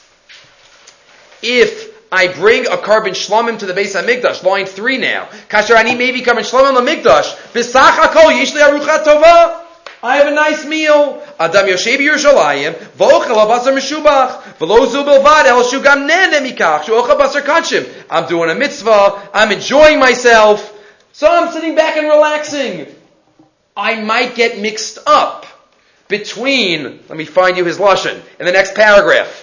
[1.42, 5.30] if I bring a korban shlamim to the Beis HaMikdash, line three now.
[5.48, 7.34] Kasher ani maybe korban shlamim on the Mikdash.
[7.54, 9.62] B'sach hakol yishli aruchat tova.
[10.02, 11.26] I have a nice meal.
[11.40, 17.40] Adam Yoshev Yerushalayim, v'ochel basar meshubach, v'lo zu bilvad, el shugam nene mikach, shuochel basar
[17.40, 17.90] kachim.
[18.10, 20.70] I'm doing a mitzvah, I'm enjoying myself,
[21.12, 22.94] so I'm sitting back and relaxing.
[23.76, 25.46] I might get mixed up
[26.08, 29.40] between, let me find you his lashon, in the next paragraph.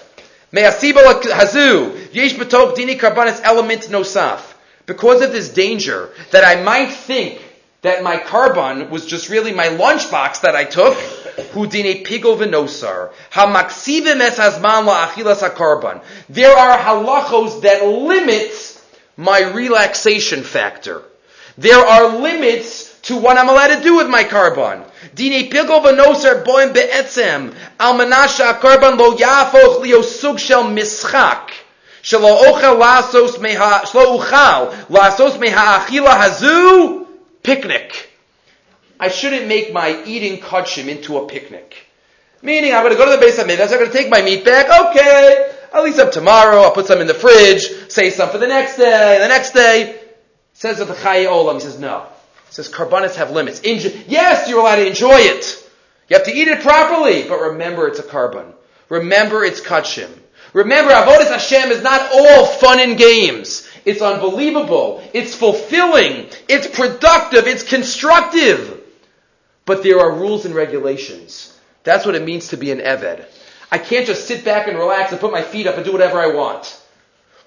[2.78, 2.98] Dini
[3.44, 4.42] element nosaf.
[4.86, 7.42] Because of this danger, that I might think
[7.82, 11.52] that my korban was just really my lunchbox that I took, es
[16.30, 18.82] There are halachos that limit
[19.18, 21.04] my relaxation factor.
[21.58, 24.84] There are limits to what I'm allowed to do with my korban.
[25.16, 31.49] Dine pilgo v'noser boim be'etzem, al menasha korban lo yafoch lio sug shel mischak.
[32.04, 37.08] Shelo ochel lasos meha, shlo uchal, lasos meha achila hazu,
[37.43, 38.10] picnic.
[38.99, 41.88] I shouldn't make my eating kachim into a picnic.
[42.43, 44.43] Meaning, I'm going to go to the Beis HaMikdash, I'm going to take my meat
[44.43, 48.39] back, okay, I'll eat some tomorrow, I'll put some in the fridge, save some for
[48.39, 49.99] the next day, the next day.
[50.54, 52.06] Says that the Chayi Olam, he says no.
[52.52, 53.62] Says karbanis have limits.
[53.62, 55.70] Enjoy, yes, you're allowed to enjoy it.
[56.10, 58.54] You have to eat it properly, but remember it's a korban.
[58.89, 60.10] Remember it's kachim.
[60.54, 63.70] Remember, Avodas Hashem is not all fun and games.
[63.86, 65.02] It's unbelievable.
[65.14, 66.28] It's fulfilling.
[66.49, 67.47] It's productive.
[67.47, 68.82] It's constructive.
[69.66, 71.58] But there are rules and regulations.
[71.84, 73.26] That's what it means to be an Eved.
[73.72, 76.20] I can't just sit back and relax and put my feet up and do whatever
[76.20, 76.78] I want.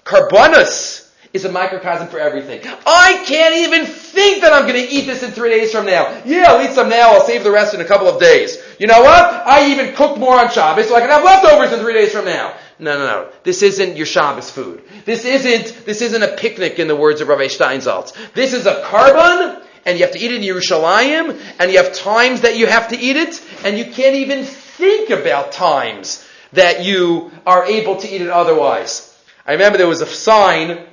[0.03, 1.04] Karbanos
[1.35, 2.61] is a microcosm for everything.
[2.85, 6.21] I can't even think that I'm going to eat this in three days from now.
[6.25, 7.11] Yeah, I'll eat some now.
[7.11, 8.57] I'll save the rest in a couple of days.
[8.79, 9.23] You know what?
[9.45, 12.25] I even cooked more on Shabbos so I can have leftovers in three days from
[12.25, 12.55] now.
[12.79, 13.31] No, no, no.
[13.43, 14.81] This isn't your Shabbos food.
[15.03, 18.13] This isn't, this isn't a picnic in the words of Rabbi Steinsaltz.
[18.33, 21.93] This is a korban, and you have to eat it in Yerushalayim, and you have
[21.93, 26.83] times that you have to eat it, and you can't even think about times that
[26.83, 29.11] you are able to eat it otherwise.
[29.45, 30.85] I remember there was a sign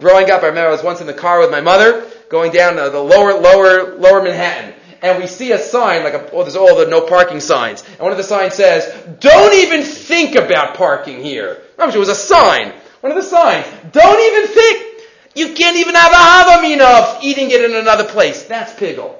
[0.00, 0.42] growing up.
[0.42, 3.34] I remember I was once in the car with my mother going down the lower,
[3.34, 7.00] lower, lower Manhattan and we see a sign, like a, oh, there's all the no
[7.00, 7.82] parking signs.
[7.82, 11.62] And one of the signs says, don't even think about parking here.
[11.76, 12.72] Remember, it was a sign.
[13.00, 13.66] One of the signs.
[13.92, 14.86] Don't even think.
[15.34, 18.44] You can't even have a havamina of eating it in another place.
[18.44, 19.16] That's pigel.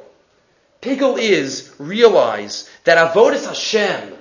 [0.82, 4.14] Pigel is realize that avodas Hashem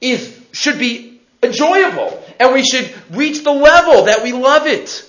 [0.00, 5.07] is should be enjoyable, and we should reach the level that we love it.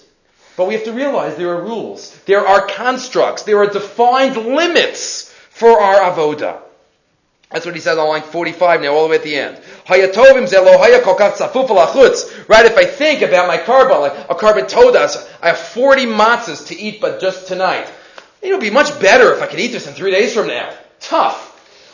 [0.59, 5.31] But we have to realize there are rules, there are constructs, there are defined limits
[5.51, 6.59] for our avoda.
[7.49, 9.55] That's what he says on line 45 now, all the way at the end.
[9.87, 10.17] Right, if
[12.77, 16.77] I think about my korban, like a korban told us, I have 40 matzahs to
[16.77, 17.89] eat, but just tonight.
[18.41, 20.73] It would be much better if I could eat this in three days from now.
[20.99, 21.45] Tough.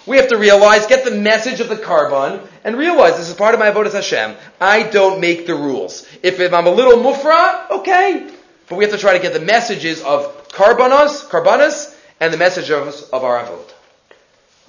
[0.07, 3.53] We have to realize, get the message of the korban, and realize this is part
[3.53, 4.35] of my avodas Hashem.
[4.59, 6.07] I don't make the rules.
[6.23, 8.31] If I'm a little mufra, okay.
[8.67, 12.71] But we have to try to get the messages of korbanos, korbanos, and the message
[12.71, 13.73] of, our Avod.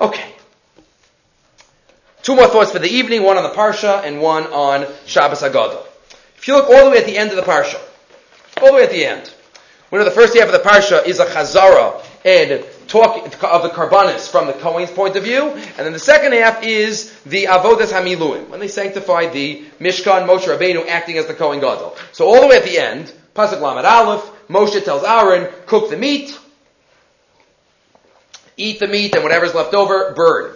[0.00, 0.32] Okay.
[2.22, 5.84] Two more thoughts for the evening, one on the Parsha and one on Shabbos Hagadol.
[6.36, 7.80] If you look all the way at the end of the Parsha,
[8.60, 9.32] all the way at the end,
[9.90, 13.68] we know the first half of the Parsha is a Chazara and talk of the
[13.68, 17.92] Karbanis from the Kohen's point of view, and then the second half is the Avodas
[17.92, 21.96] Hamiluim, when they sanctified the Mishkan, Moshe Rabbeinu acting as the Kohen Gadol.
[22.12, 25.96] So all the way at the end, Pasuk Lamed Aleph, Moshe tells Aaron, cook the
[25.96, 26.36] meat,
[28.56, 30.52] eat the meat and whatever's left over, burn.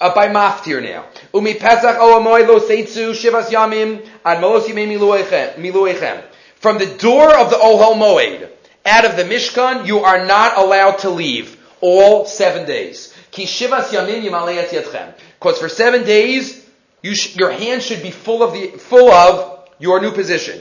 [0.00, 1.04] Uh, by maftir now.
[1.34, 6.22] Umi pesach o amoy lo seitzu shivas yamim ad malos miluechem.
[6.56, 8.48] From the door of the Ohel Moed,
[8.86, 13.12] out of the Mishkan, you are not allowed to leave all seven days.
[13.32, 15.14] Ki shivas yamim yimaleyat yatchem.
[15.40, 16.64] Because for seven days,
[17.02, 20.60] you sh- your hands should be full of the full of your new position.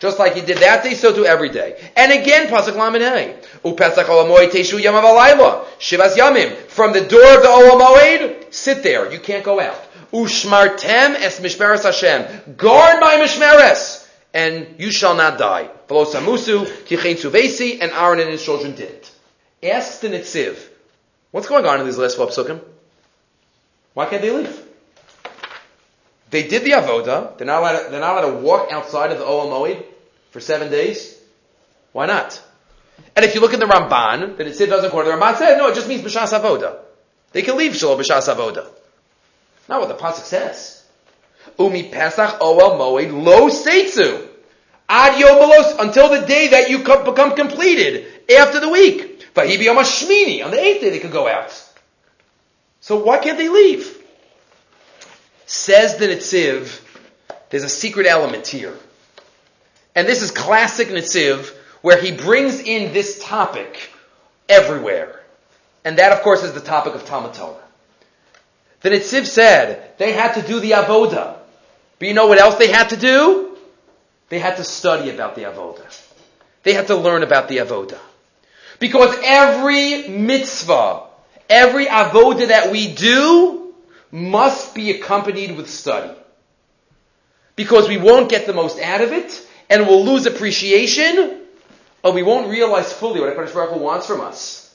[0.00, 1.78] Just like he did that day, so do every day.
[1.94, 3.36] And again, Pasuk Lamanei.
[3.62, 5.64] Upesach Olamoed Teshu Yamav Alayla.
[5.78, 6.56] Shivas Yamim.
[6.68, 9.12] From the door of the Olamoed, sit there.
[9.12, 9.78] You can't go out.
[10.10, 12.54] Ushmartem es Mishmeres Hashem.
[12.56, 14.08] Guard my Mishmeres.
[14.32, 15.68] And you shall not die.
[15.86, 19.10] Below Samusu, Kichein Suvesi, and Aaron and his children did it.
[19.62, 20.56] Ask the Netziv.
[21.30, 22.60] What's going on in these last four psukim?
[23.92, 24.69] Why can't they leave?
[26.30, 27.36] They did the avoda.
[27.36, 27.84] They're not allowed.
[27.84, 29.84] To, they're not allowed to walk outside of the Oel Moed
[30.30, 31.18] for seven days.
[31.92, 32.40] Why not?
[33.16, 35.56] And if you look in the Ramban, that it said doesn't quarter, the Ramban said
[35.58, 36.78] no, it just means b'shas avoda.
[37.32, 38.68] They can leave shalom b'shas avoda.
[39.68, 40.84] Not what the pasuk says.
[41.58, 44.28] Umi pesach Oel Moed lo seitzu
[44.88, 45.50] ad yom
[45.80, 49.32] until the day that you become completed after the week.
[49.34, 49.68] Vahibi
[50.44, 51.50] on the eighth day they could go out.
[52.80, 53.99] So why can't they leave?
[55.50, 56.80] Says the Netziv,
[57.48, 58.72] there's a secret element here.
[59.96, 63.90] And this is classic Netziv, where he brings in this topic
[64.48, 65.20] everywhere.
[65.84, 67.56] And that, of course, is the topic of Talmud Torah.
[68.82, 71.38] The Netziv said they had to do the Avoda.
[71.98, 73.58] But you know what else they had to do?
[74.28, 75.84] They had to study about the Avoda.
[76.62, 77.98] They had to learn about the Avoda.
[78.78, 81.08] Because every mitzvah,
[81.48, 83.59] every Avoda that we do,
[84.12, 86.12] must be accompanied with study.
[87.56, 91.40] Because we won't get the most out of it, and we'll lose appreciation,
[92.02, 94.74] or we won't realize fully what HaKadosh Baruch Hu wants from us,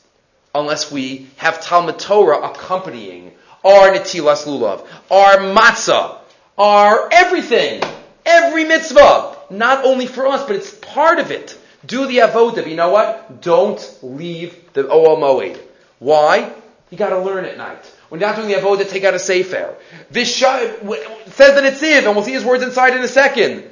[0.54, 3.34] unless we have Talmud Torah accompanying
[3.64, 6.18] our Netilas Lulav, our Matzah,
[6.58, 7.82] our everything,
[8.26, 11.58] every mitzvah, not only for us, but it's part of it.
[11.86, 12.68] Do the avodah.
[12.68, 13.42] You know what?
[13.42, 15.60] Don't leave the Oel Moed.
[16.00, 16.52] Why?
[16.90, 17.92] You got to learn at night.
[18.10, 19.76] When you're not doing the avoda, take out a sefer.
[20.12, 23.64] This says the Netziv, and we'll see his words inside in a second.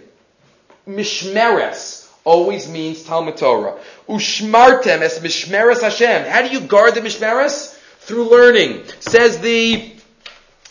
[0.88, 3.78] Mishmeres always means Talmud Torah.
[4.08, 6.26] Ushmartem es mishmeres Hashem.
[6.26, 7.74] How do you guard the mishmeres?
[8.00, 8.84] Through learning.
[9.00, 9.94] Says the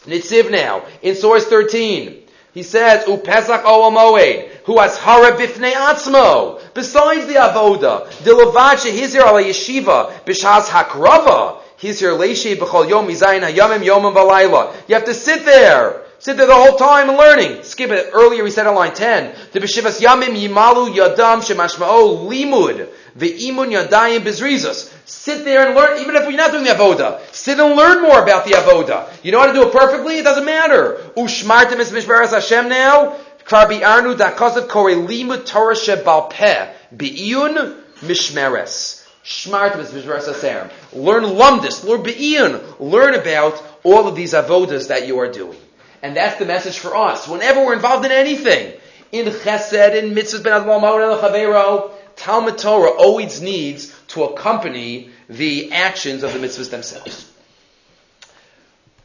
[0.05, 2.19] Netziv now in source 13.
[2.53, 9.27] He says, Upesach Oel Moed, who has Hara Bifnei Atzmo, besides the Avoda, Dilovad Shehizir
[9.27, 14.75] Ala Yeshiva, Bishas Hakrava, Hizir Leishi B'chol Yom Mizayin Hayamim Yomim Balayla.
[14.89, 16.03] You have to sit there.
[16.19, 17.65] Sit there the whole time and learning.
[17.65, 18.11] Skip it.
[18.13, 23.73] Earlier we said on line 10, the B'shivas Yamim Yimalu Yadam Shemashma'o Limud, the Imun
[23.73, 24.93] Yadayim Bizrizos.
[25.05, 27.21] Sit there and learn, even if you're not doing the avoda.
[27.35, 29.13] Sit and learn more about the avoda.
[29.25, 30.19] You know how to do it perfectly?
[30.19, 31.11] It doesn't matter.
[31.17, 33.17] Ushmartim is mishmeres Hashem now.
[33.45, 36.73] Karbi arnu dakasav kore limud Torah shebal peh.
[36.97, 39.02] Be'iyun mishmeres.
[39.25, 40.71] Mishmeres Hashem.
[40.93, 41.85] Learn lumdis.
[41.85, 42.81] Learn be'iyun.
[42.81, 45.59] Learn about all of these avodas that you are doing.
[46.03, 47.29] And that's the message for us.
[47.29, 48.75] Whenever we're involved in anything,
[49.13, 56.23] in chesed, in mitzvahs ben admal el Talmud Torah always needs to accompany the actions
[56.23, 57.31] of the mitzvahs themselves.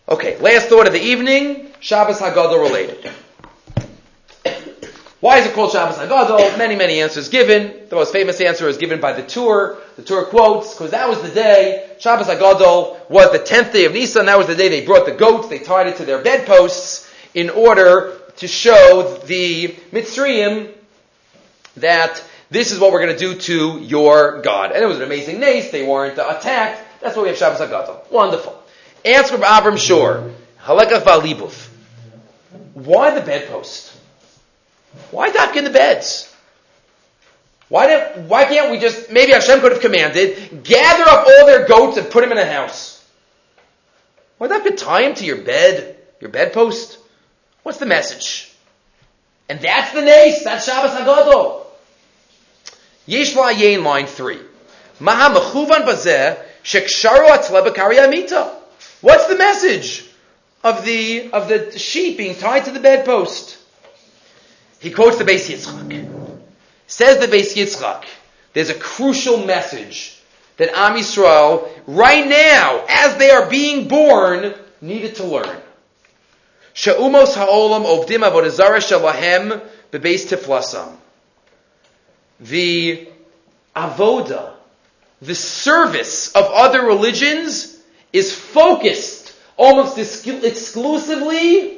[0.10, 3.12] Okay, last thought of the evening, Shabbos Hagadol related.
[5.20, 6.58] Why is it called Shabbos Hagadol?
[6.58, 7.88] Many, many answers given.
[7.90, 9.78] The most famous answer is given by the Tur.
[9.98, 13.94] The Tur quotes, because that was the day, Shabbos Hagadol was the 10th day of
[13.94, 17.12] Nisan, that was the day they brought the goats, they tied it to their bedposts
[17.34, 20.72] in order to show the Mitzrayim
[21.78, 24.72] that this is what we're going to do to your God.
[24.72, 25.72] And it was an amazing nace.
[25.72, 26.82] They weren't attacked.
[27.02, 28.12] That's why we have Shabbos HaGadol.
[28.12, 28.58] Wonderful.
[29.04, 30.32] Answer from Avram Shor.
[30.62, 31.70] Halekach Valibuf.
[32.74, 33.98] Why the bedpost?
[35.12, 36.27] Why dock in the beds?
[37.70, 41.68] Why, did, why can't we just, maybe Hashem could have commanded, gather up all their
[41.68, 43.06] goats and put them in a house?
[44.38, 46.98] Why not tie them to your bed, your bedpost?
[47.64, 48.54] What's the message?
[49.50, 50.44] And that's the nace.
[50.44, 51.66] That's Shabbos HaGadol.
[53.06, 54.40] Yesh Yain, line three.
[55.00, 58.54] Maha mechuvan bazeh sheksharu atzle amita.
[59.02, 60.06] What's the message
[60.64, 63.58] of the of the sheep being tied to the bedpost?
[64.80, 66.17] He quotes the Beis Yitzchak.
[66.88, 68.06] Says the Beis Yitzchak,
[68.54, 70.20] there's a crucial message
[70.58, 75.62] that Am Yisrael, right now, as they are being born, needed to learn.
[76.74, 79.62] Sha'umos ha'olam ovdim avodazara shalahem
[79.92, 80.96] bebeis tiflasam
[82.40, 83.08] the
[83.76, 84.54] avoda,
[85.22, 87.78] the service of other religions
[88.14, 91.78] is focused almost exclusively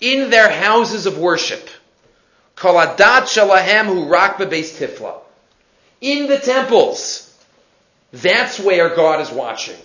[0.00, 1.68] in their houses of worship.
[2.56, 5.18] Kaladat shalahem hu rak tifla.
[6.00, 7.22] In the temples.
[8.12, 9.76] That's where God is watching.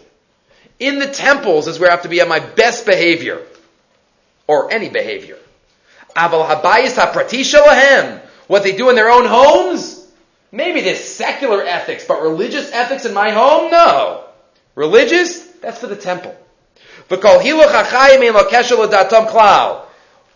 [0.79, 3.41] In the temples is where I have to be at my best behavior.
[4.47, 5.37] Or any behavior.
[6.15, 8.19] Aval habayis haprati shalahem.
[8.47, 10.01] What they do in their own homes,
[10.51, 13.71] Maybe there's secular ethics, but religious ethics in my home?
[13.71, 14.25] No.
[14.75, 15.39] Religious?
[15.61, 16.35] That's for the temple.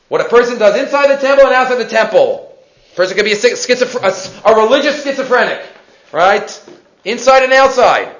[0.07, 2.55] What a person does inside the temple and outside the temple.
[2.93, 5.65] A person could be a, a, a religious schizophrenic,
[6.11, 6.69] right?
[7.03, 8.15] Inside and outside.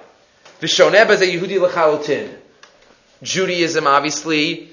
[3.22, 4.70] Judaism, obviously,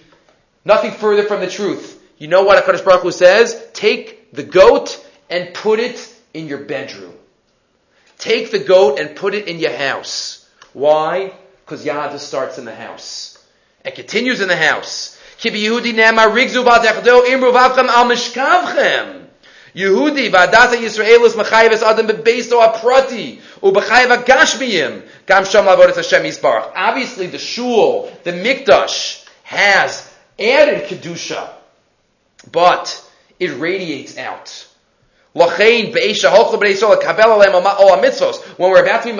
[0.64, 2.02] nothing further from the truth.
[2.18, 3.68] You know what HaKadosh Baruch Hu says?
[3.72, 7.14] Take the goat and put it in your bedroom.
[8.18, 10.48] Take the goat and put it in your house.
[10.72, 11.32] Why?
[11.64, 13.44] Because Yada starts in the house.
[13.84, 15.18] and continues in the house.
[19.74, 26.72] Yehudi v'adasa Yisraelis mechayeves adam bebeso aprati ubechayev agashmiyim gam sham lavodas Hashem Yisbarach.
[26.74, 31.48] Obviously, the shul, the mikdash, has added kedusha,
[32.50, 33.02] but
[33.40, 34.66] it radiates out.
[35.32, 35.94] When we're about to be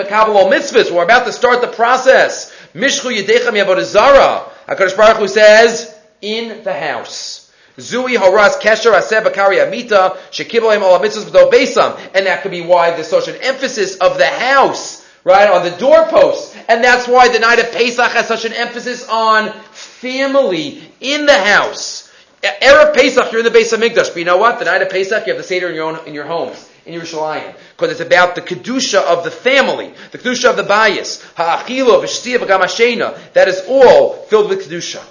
[0.03, 2.51] makabel all mitzvahs, we're about to start the process.
[2.75, 4.43] Mishchu yedechem yavodazara.
[4.67, 5.92] HaKadosh Baruch Hu says,
[6.23, 7.51] in the house.
[7.77, 11.99] Zui haras kesher aseh bakari amita shekibel all mitzvahs besam.
[12.13, 15.75] And that could be why there's such an emphasis of the house, right, on the
[15.77, 16.55] doorpost.
[16.69, 21.37] And that's why the night of Pesach has such an emphasis on family in the
[21.37, 22.11] house.
[22.43, 24.59] Erev Pesach, you're in the Beis HaMikdash, but you know what?
[24.59, 26.99] The night of Pesach, you have the Seder in your own, in your homes, in
[26.99, 27.55] Yerushalayim.
[27.75, 32.39] Because it's about the Kedusha of the family, the Kedusha of the bias, Ha'achilo, V'shtiya,
[32.39, 33.33] V'gamashena.
[33.33, 35.03] That is all filled with Kedusha.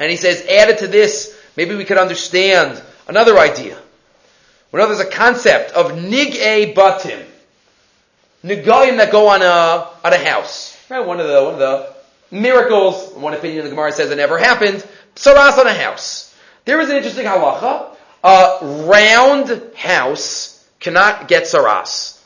[0.00, 3.78] And he says, added to this, maybe we could understand another idea.
[4.72, 7.22] We know there's a concept of Nig'e Batim.
[8.42, 10.76] Nigayim that go on a, on a house.
[10.88, 11.04] Right?
[11.04, 11.94] One of the, one of the
[12.30, 13.12] miracles.
[13.12, 14.86] One opinion of the Gemara says it never happened.
[15.16, 16.34] Saras on a house.
[16.64, 17.94] There is an interesting halacha.
[18.24, 22.22] A round house cannot get saras.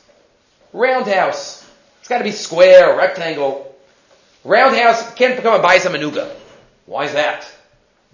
[0.71, 1.69] Round house.
[1.99, 3.75] It's got to be square, rectangle.
[4.45, 6.33] Round house can't become a baisa manuga.
[6.85, 7.51] Why is that?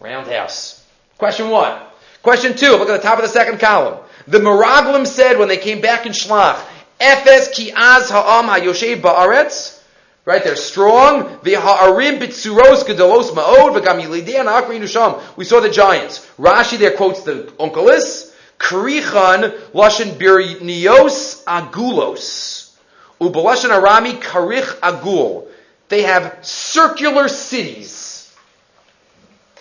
[0.01, 0.83] Round house.
[1.17, 1.79] Question one.
[2.23, 2.71] Question two.
[2.71, 3.99] Look at the top of the second column.
[4.27, 6.59] The Meraglim said when they came back in Shlach,
[6.99, 9.81] Efes ki az ha'am ha'yoshev ba'aretz,
[10.23, 11.39] Right, they're strong.
[11.39, 15.19] V'ha'arim bitzuros gedolos ma'od v'gam yilidean akri nusham.
[15.35, 16.19] We saw the giants.
[16.37, 18.31] Rashi there quotes the Onkelos.
[18.59, 22.75] Karichan lashon birnios agulos.
[23.19, 25.47] Ubalashon arami karich agul.
[25.89, 28.00] They have circular cities.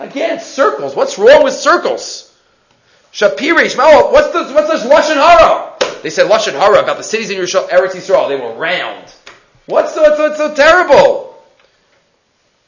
[0.00, 0.96] Again, circles.
[0.96, 2.34] What's wrong with circles?
[3.12, 6.00] Shapiri, Shmuel, what's this, what's this Lashon Hara?
[6.02, 8.28] They said Lashon Hara about the cities in Eretz Yisrael.
[8.28, 9.12] They were round.
[9.66, 11.44] What's so, what's so terrible?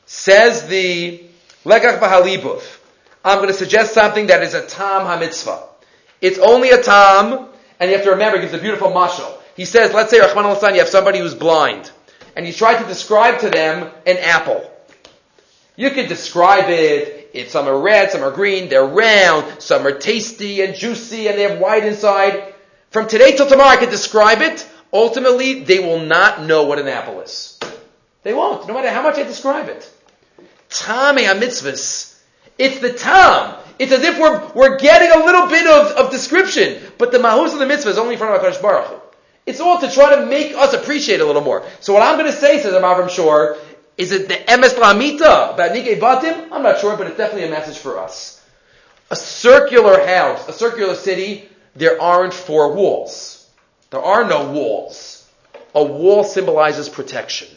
[0.04, 1.24] Says the
[1.64, 2.62] Legach Bahalibov.
[3.24, 5.62] I'm going to suggest something that is a tam hamitzvah.
[6.20, 7.48] It's only a tam,
[7.80, 9.38] and you have to remember, he gives a beautiful mashal.
[9.56, 11.90] He says, let's say, Rahman al you have somebody who's blind,
[12.36, 14.68] and you try to describe to them an apple.
[15.76, 19.98] You can describe it, if some are red, some are green, they're round, some are
[19.98, 22.54] tasty and juicy, and they have white inside.
[22.90, 26.88] From today till tomorrow, I can describe it, ultimately they will not know what an
[26.88, 27.58] apple is.
[28.22, 29.90] They won't, no matter how much I describe it.
[30.68, 32.20] Tame mitzvahs.
[32.58, 33.56] It's the tam.
[33.78, 37.52] It's as if we're, we're getting a little bit of, of description, but the mahus
[37.52, 39.00] of the mitzvah is only in front of HaKadosh Baruch Hu.
[39.44, 41.66] It's all to try to make us appreciate a little more.
[41.80, 43.56] So what I'm going to say, says Avram Shor,
[43.98, 46.48] is it the emes lamita about nigei batim?
[46.50, 48.42] I'm not sure, but it's definitely a message for us.
[49.10, 53.48] A circular house, a circular city, there aren't four walls.
[53.90, 55.28] There are no walls.
[55.74, 57.48] A wall symbolizes protection.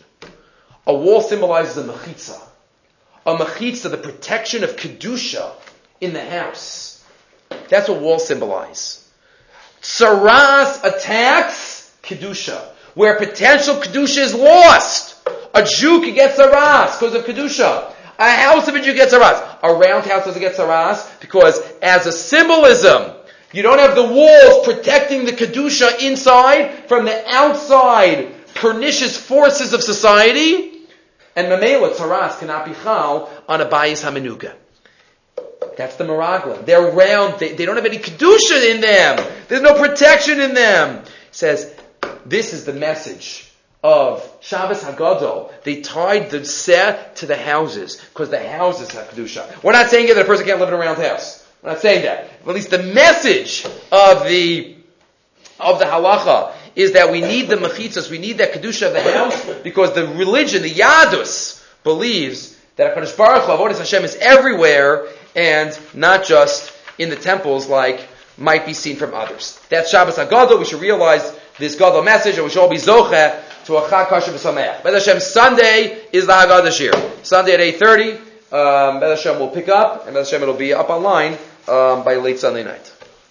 [0.87, 2.41] A wall symbolizes a mechitza.
[3.25, 5.51] A mechitza, the protection of kedusha
[6.01, 7.03] in the house.
[7.69, 9.09] That's what walls symbolize.
[9.81, 12.61] Tzaraas attacks kedusha,
[12.93, 15.14] where potential kedusha is lost.
[15.53, 17.93] A Jew can get tzaraas because of kedusha.
[18.17, 19.59] A house of a Jew gets tzaraas.
[19.63, 23.11] A round house doesn't get tzaraas because as a symbolism,
[23.55, 29.81] you don't have the walls protecting the Kedusha inside from the outside pernicious forces of
[29.81, 30.81] society.
[31.37, 34.53] And Mamela Taras cannot be chal on a bayis hamenuga.
[35.77, 36.65] That's the Meraglim.
[36.65, 37.39] They're round.
[37.39, 39.25] They, they, don't have any Kedusha in them.
[39.47, 40.99] There's no protection in them.
[40.99, 41.73] It says,
[42.25, 43.44] this is the message
[43.85, 45.51] of Shabbos Hagadol.
[45.61, 49.63] They tied the set to the houses because the houses have Kedusha.
[49.63, 51.45] We're not saying that a person can't live in a round house.
[51.63, 52.31] I'm not saying that.
[52.41, 54.75] At least the message of the
[55.59, 59.03] of the halacha is that we need the mechitzas, we need that kedusha of the
[59.03, 65.07] house, because the religion, the Yahadus, believes that a Hakadosh Baruch Hu, Hashem, is everywhere
[65.35, 68.05] and not just in the temples like
[68.35, 69.59] might be seen from others.
[69.69, 70.57] That's Shabbos Hagadol.
[70.57, 74.07] We should realize this Gadol message, and we should all be zoche to a Chag
[74.07, 74.83] Kasher B'Sameach.
[74.83, 77.25] Bez Hashem, Sunday is the Haggadah Shiur.
[77.25, 78.11] Sunday at 8.30,
[78.53, 81.33] um, Bez Hashem will pick up, and Bez Hashem it'll be up online
[81.67, 82.94] um, by late Sunday night.